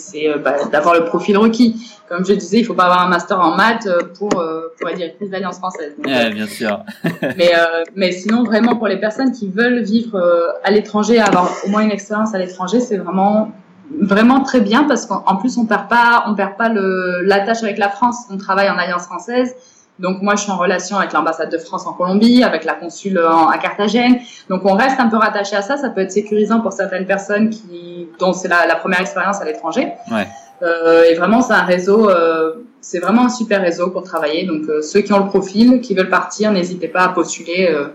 [0.44, 1.76] bah, d'avoir le profil requis.
[2.10, 3.88] Comme je disais, il faut pas avoir un master en maths
[4.18, 5.94] pour pour être directrice d'Alliance française.
[5.98, 6.84] Donc, yeah, bien sûr.
[7.38, 10.20] mais euh, mais sinon, vraiment pour les personnes qui veulent vivre
[10.64, 13.52] à l'étranger, avoir au moins une expérience à l'étranger, c'est vraiment
[14.00, 17.78] vraiment très bien parce qu'en plus on perd pas on perd pas le l'attache avec
[17.78, 18.18] la France.
[18.30, 19.56] On travaille en Alliance française.
[20.02, 23.20] Donc moi, je suis en relation avec l'ambassade de France en Colombie, avec la consule
[23.20, 24.20] en, à Carthagène.
[24.50, 25.78] Donc on reste un peu rattaché à ça.
[25.78, 29.46] Ça peut être sécurisant pour certaines personnes qui, dont c'est la, la, première expérience à
[29.46, 29.94] l'étranger.
[30.12, 30.28] Ouais.
[30.64, 34.46] Euh, et vraiment, c'est un réseau, euh, c'est vraiment un super réseau pour travailler.
[34.46, 37.90] Donc euh, ceux qui ont le profil, qui veulent partir, n'hésitez pas à postuler, euh,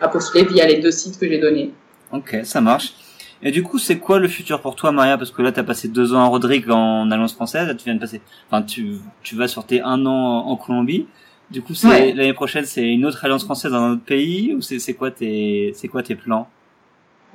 [0.00, 1.72] à postuler via les deux sites que j'ai donnés.
[2.12, 2.94] Ok, ça marche.
[3.42, 5.16] Et du coup, c'est quoi le futur pour toi, Maria?
[5.16, 7.66] Parce que là, tu as passé deux ans à Rodrigue en Alliance française.
[7.66, 11.06] Là, tu viens de passer, enfin, tu, tu vas sur tes un an en Colombie.
[11.50, 12.12] Du coup, c'est Ouais.
[12.12, 15.72] l'année prochaine, c'est une autre alliance française dans un autre pays ou c'est quoi tes
[15.74, 16.48] c'est quoi tes plans?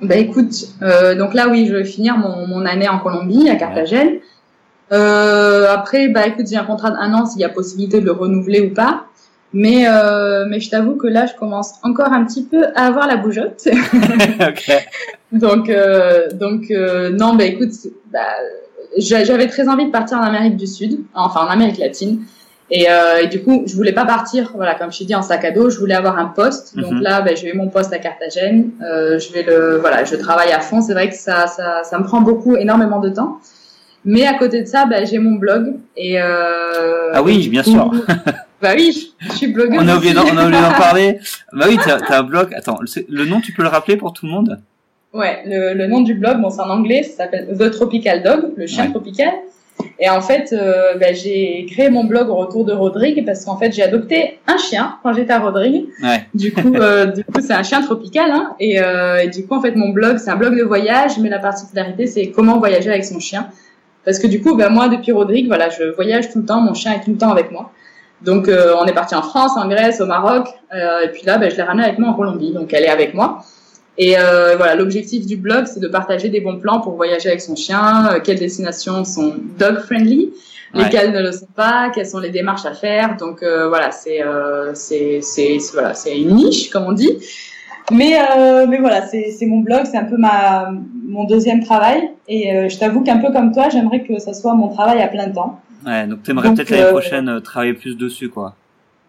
[0.00, 0.52] Bah écoute,
[0.82, 4.16] euh, donc là oui, je vais finir mon, mon année en Colombie, à Carthagène.
[4.92, 8.12] Euh, après, bah écoute, j'ai un contrat d'un an s'il y a possibilité de le
[8.12, 9.04] renouveler ou pas.
[9.52, 13.06] Mais euh, mais je t'avoue que là, je commence encore un petit peu à avoir
[13.06, 13.68] la bougeotte.
[14.40, 14.86] ok.
[15.32, 17.72] donc euh, donc euh, non, bah écoute,
[18.12, 18.20] bah,
[18.98, 22.20] j'a- j'avais très envie de partir en Amérique du Sud, enfin en Amérique latine.
[22.70, 25.22] Et, euh, et du coup, je voulais pas partir, voilà, comme je t'ai dit, en
[25.22, 25.70] sac à dos.
[25.70, 26.76] Je voulais avoir un poste.
[26.76, 27.00] Donc Mhm.
[27.00, 28.70] là, ben, j'ai eu mon poste à Carthagène.
[28.82, 30.80] Euh, je vais le, voilà, je travaille à fond.
[30.82, 33.38] C'est vrai que ça, ça, ça me prend beaucoup, énormément de temps.
[34.04, 35.74] Mais à côté de ça, ben, j'ai mon blog.
[35.96, 37.90] Et euh, Ah oui, bien sûr.
[38.62, 39.78] Bah oui, je suis blogueuse.
[39.78, 40.24] On a oublié d'en,
[40.78, 41.18] parler.
[41.52, 42.54] Bah oui, t'as, un blog.
[42.54, 44.58] Attends, le, le nom, tu peux le rappeler pour tout le monde?
[45.12, 48.52] Ouais, le, le nom du blog, bon, c'est en anglais, ça s'appelle The Tropical Dog,
[48.56, 48.90] le chien Ouais.
[48.90, 49.28] tropical.
[49.98, 53.56] Et en fait, euh, ben, j'ai créé mon blog au retour de Rodrigue parce qu'en
[53.56, 55.86] fait, j'ai adopté un chien quand j'étais à Rodrigue.
[56.02, 56.26] Ouais.
[56.34, 59.54] Du coup, euh, du coup, c'est un chien tropical, hein, et, euh, et du coup,
[59.54, 62.90] en fait, mon blog, c'est un blog de voyage, mais la particularité, c'est comment voyager
[62.90, 63.48] avec son chien.
[64.04, 66.74] Parce que du coup, ben, moi, depuis Rodrigue, voilà, je voyage tout le temps, mon
[66.74, 67.72] chien est tout le temps avec moi.
[68.22, 71.56] Donc, on est parti en France, en Grèce, au Maroc, et puis là, ben, je
[71.56, 73.42] l'ai ramenée avec moi en Colombie, donc elle est avec moi.
[73.98, 77.40] Et euh, voilà, l'objectif du blog, c'est de partager des bons plans pour voyager avec
[77.40, 80.32] son chien, euh, quelles destinations sont dog friendly,
[80.74, 80.82] Ouais.
[80.84, 83.16] lesquelles ne le sont pas, quelles sont les démarches à faire.
[83.16, 84.20] Donc euh, voilà, c'est
[84.74, 85.20] c'est
[85.72, 87.16] voilà, c'est une niche comme on dit.
[87.92, 88.18] Mais
[88.68, 90.70] mais voilà, c'est c'est mon blog, c'est un peu ma
[91.06, 92.10] mon deuxième travail.
[92.28, 95.30] Et je t'avoue qu'un peu comme toi, j'aimerais que ça soit mon travail à plein
[95.30, 95.60] temps.
[95.86, 98.54] Ouais, donc t'aimerais peut-être l'année prochaine travailler plus dessus, quoi.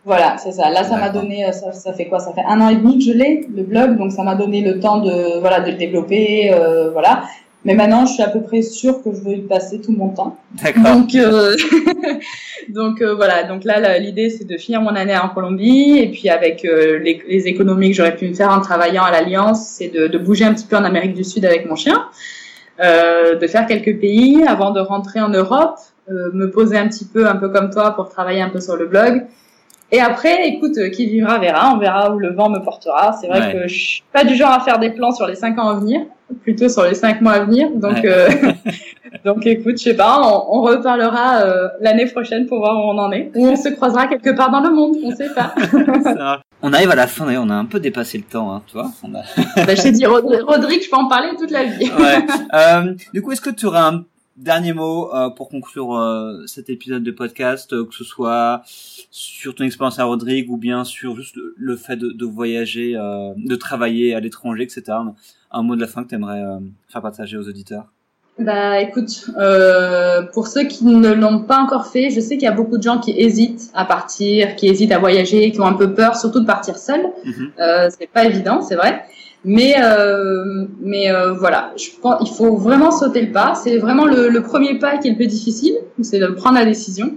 [0.07, 0.69] Voilà, c'est ça.
[0.69, 2.19] Là, ça m'a donné, euh, ça, ça fait quoi?
[2.19, 4.61] Ça fait un an et demi que je l'ai, le blog, donc ça m'a donné
[4.61, 7.23] le temps de, voilà, de le développer, euh, voilà.
[7.65, 10.07] Mais maintenant, je suis à peu près sûre que je veux y passer tout mon
[10.07, 10.37] temps.
[10.63, 10.83] D'accord.
[10.83, 11.53] Donc, euh,
[12.69, 13.43] donc euh, voilà.
[13.43, 17.21] Donc là, l'idée, c'est de finir mon année en Colombie, et puis avec euh, les,
[17.27, 20.45] les économies que j'aurais pu me faire en travaillant à l'Alliance, c'est de, de bouger
[20.45, 22.05] un petit peu en Amérique du Sud avec mon chien,
[22.79, 25.79] de faire quelques pays avant de rentrer en Europe,
[26.09, 28.85] me poser un petit peu, un peu comme toi, pour travailler un peu sur le
[28.85, 29.25] blog.
[29.91, 33.13] Et après, écoute, euh, qui vivra verra, on verra où le vent me portera.
[33.21, 33.53] C'est vrai Ouais.
[33.53, 35.75] que je suis pas du genre à faire des plans sur les cinq ans à
[35.75, 36.01] venir,
[36.43, 37.69] plutôt sur les cinq mois à venir.
[37.73, 38.01] Donc, Ouais.
[38.05, 38.27] euh,
[39.25, 42.97] donc écoute, je sais pas, on, on reparlera euh, l'année prochaine pour voir où on
[42.97, 43.31] en est.
[43.35, 45.53] Ou on se croisera quelque part dans le monde, on sait pas.
[46.03, 46.41] Ça.
[46.61, 48.61] On arrive à la fin, on a un peu dépassé le temps, hein.
[49.03, 49.21] On a...
[49.63, 51.89] bah, je t'ai dit, Rodri- Rodrigue, je peux en parler toute la vie.
[51.97, 52.25] Ouais.
[52.53, 54.03] Euh, du coup, est-ce que tu aurais un
[54.37, 58.61] dernier mot euh, pour conclure euh, cet épisode de podcast, euh, que ce soit
[59.11, 62.93] sur ton expérience à Rodrigue ou bien sur juste le, le fait de, de voyager,
[62.95, 64.83] euh, de travailler à l'étranger, etc.
[64.89, 65.15] Un,
[65.51, 66.43] un mot de la fin que tu aimerais
[66.87, 67.85] faire partager aux auditeurs?
[68.39, 72.51] Bah écoute, euh, pour ceux qui ne l'ont pas encore fait, je sais qu'il y
[72.51, 75.73] a beaucoup de gens qui hésitent à partir, qui hésitent à voyager, qui ont un
[75.73, 77.01] peu peur, surtout de partir seul.
[77.25, 77.51] Mhm.
[77.59, 79.03] Euh, c'est pas évident, c'est vrai.
[79.45, 83.53] Mais euh, mais euh, voilà, je pense il faut vraiment sauter le pas.
[83.55, 86.65] C'est vraiment le, le premier pas qui est le plus difficile, c'est de prendre la
[86.65, 87.13] décision.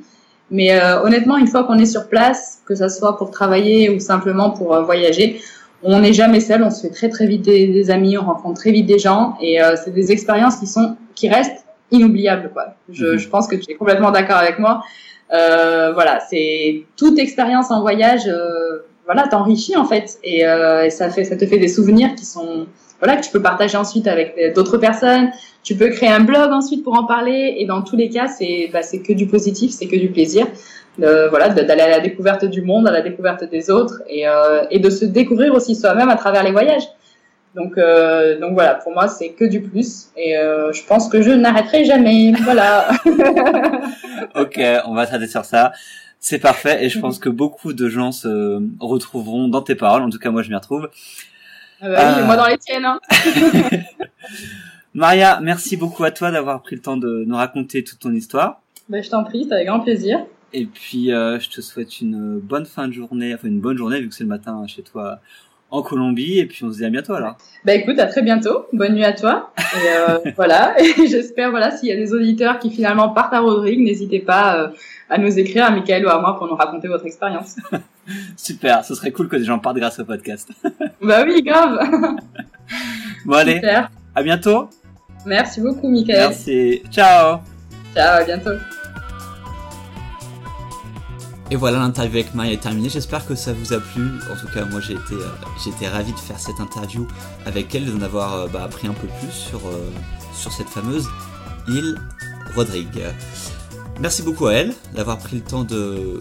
[0.52, 4.00] Mais euh, honnêtement, une fois qu'on est sur place, que ça soit pour travailler ou
[4.00, 5.40] simplement pour euh, voyager,
[5.82, 6.62] on n'est jamais seul.
[6.62, 9.36] On se fait très très vite des, des amis, on rencontre très vite des gens,
[9.40, 12.50] et euh, c'est des expériences qui sont qui restent inoubliables.
[12.52, 12.74] Quoi.
[12.90, 13.16] Je, Mhm.
[13.18, 14.82] je pense que tu es complètement d'accord avec moi.
[15.32, 18.28] Euh, voilà, c'est toute expérience en voyage.
[19.00, 22.66] Euh, voilà, t'enrichis en fait, et, euh, ça te fait des souvenirs qui sont,
[23.00, 25.30] voilà, que tu peux partager ensuite avec d'autres personnes.
[25.62, 28.70] Tu peux créer un blog ensuite pour en parler, et dans tous les cas, c'est,
[28.72, 30.46] bah, c'est que du positif, c'est que du plaisir.
[30.98, 34.90] Voilà, d'aller à la découverte du monde, à la découverte des autres, et, euh, de
[34.90, 36.86] se découvrir aussi soi-même à travers les voyages.
[37.54, 41.20] Donc, euh, donc voilà, pour moi, c'est que du plus, et euh, je pense que
[41.20, 42.32] je n'arrêterai jamais.
[42.42, 42.88] Voilà.
[44.36, 45.72] Ok, on va s'arrêter sur ça.
[46.22, 50.02] C'est parfait et je pense que beaucoup de gens se retrouveront dans tes paroles.
[50.02, 50.90] En tout cas, moi, je m'y retrouve.
[51.80, 52.24] Ah bah oui, Ah.
[52.26, 52.84] moi dans les tiennes.
[52.84, 53.00] Hein.
[54.94, 58.60] Maria, merci beaucoup à toi d'avoir pris le temps de nous raconter toute ton histoire.
[58.88, 60.18] Bah, je t'en prie, c'est avec grand plaisir.
[60.52, 64.00] Et puis, euh, je te souhaite une bonne fin de journée, enfin une bonne journée
[64.00, 65.20] vu que c'est le matin chez toi
[65.70, 66.38] en Colombie.
[66.40, 67.36] Et puis, on se dit à bientôt alors.
[67.64, 68.66] Bah écoute, à très bientôt.
[68.72, 69.52] Bonne nuit à toi.
[69.58, 70.74] Et euh, voilà.
[70.82, 74.56] Et j'espère, voilà, s'il y a des auditeurs qui finalement partent à Rodrigue, n'hésitez pas
[74.60, 74.68] euh,
[75.10, 77.56] à nous écrire, à Michael ou à moi, pour nous raconter votre expérience.
[78.36, 80.48] Super, ce serait cool que des gens partent grâce au podcast.
[81.02, 81.78] bah oui, grave.
[83.26, 83.90] Bon, allez, Super.
[84.14, 84.70] à bientôt.
[85.26, 86.28] Merci beaucoup, Michael.
[86.28, 86.82] Merci.
[86.90, 87.40] Ciao.
[87.94, 88.52] Ciao, à bientôt.
[91.50, 92.88] Et voilà, l'interview avec Maria est terminée.
[92.88, 94.08] J'espère que ça vous a plu.
[94.32, 95.26] En tout cas, moi, j'ai été, euh,
[95.62, 97.08] j'ai été ravi de faire cette interview
[97.44, 99.90] avec elle, d'en avoir euh, bah, appris un peu plus sur, euh,
[100.32, 101.08] sur cette fameuse
[101.66, 101.98] île
[102.54, 103.02] Rodrigue.
[104.00, 106.18] Merci beaucoup à elle d'avoir pris le temps de,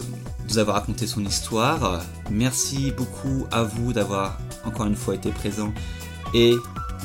[0.50, 2.02] nous avoir raconté son histoire.
[2.30, 5.72] Merci beaucoup à vous d'avoir encore une fois été présent
[6.34, 6.54] et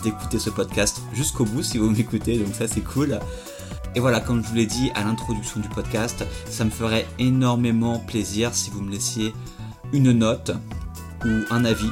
[0.04, 3.20] d'écouter ce podcast jusqu'au bout si vous m'écoutez, donc ça c'est cool.
[3.96, 8.00] Et voilà, comme je vous l'ai dit à l'introduction du podcast, ça me ferait énormément
[8.00, 9.34] plaisir si vous me laissiez
[9.94, 10.52] une note
[11.24, 11.90] ou un avis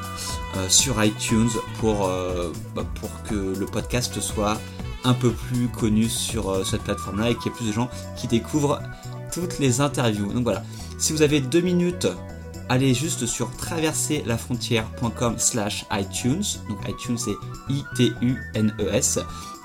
[0.58, 4.58] euh, sur iTunes pour, euh, bah, pour que le podcast soit
[5.04, 7.90] un peu plus connu sur euh, cette plateforme-là et qu'il y ait plus de gens
[8.16, 8.80] qui découvrent
[9.34, 10.32] toutes les interviews.
[10.32, 10.64] Donc voilà,
[10.98, 12.08] si vous avez deux minutes,
[12.70, 16.44] allez juste sur traverserlafrontière.com slash iTunes.
[16.70, 17.36] Donc iTunes c'est
[17.70, 19.20] I-T-U-N-E-S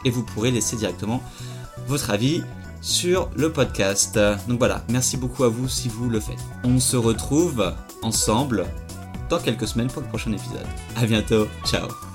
[0.05, 1.22] et vous pourrez laisser directement
[1.86, 2.43] votre avis
[2.80, 4.18] sur le podcast.
[4.49, 6.39] Donc voilà, merci beaucoup à vous si vous le faites.
[6.64, 7.72] On se retrouve
[8.03, 8.66] ensemble
[9.28, 10.66] dans quelques semaines pour le prochain épisode.
[10.97, 12.07] A bientôt, ciao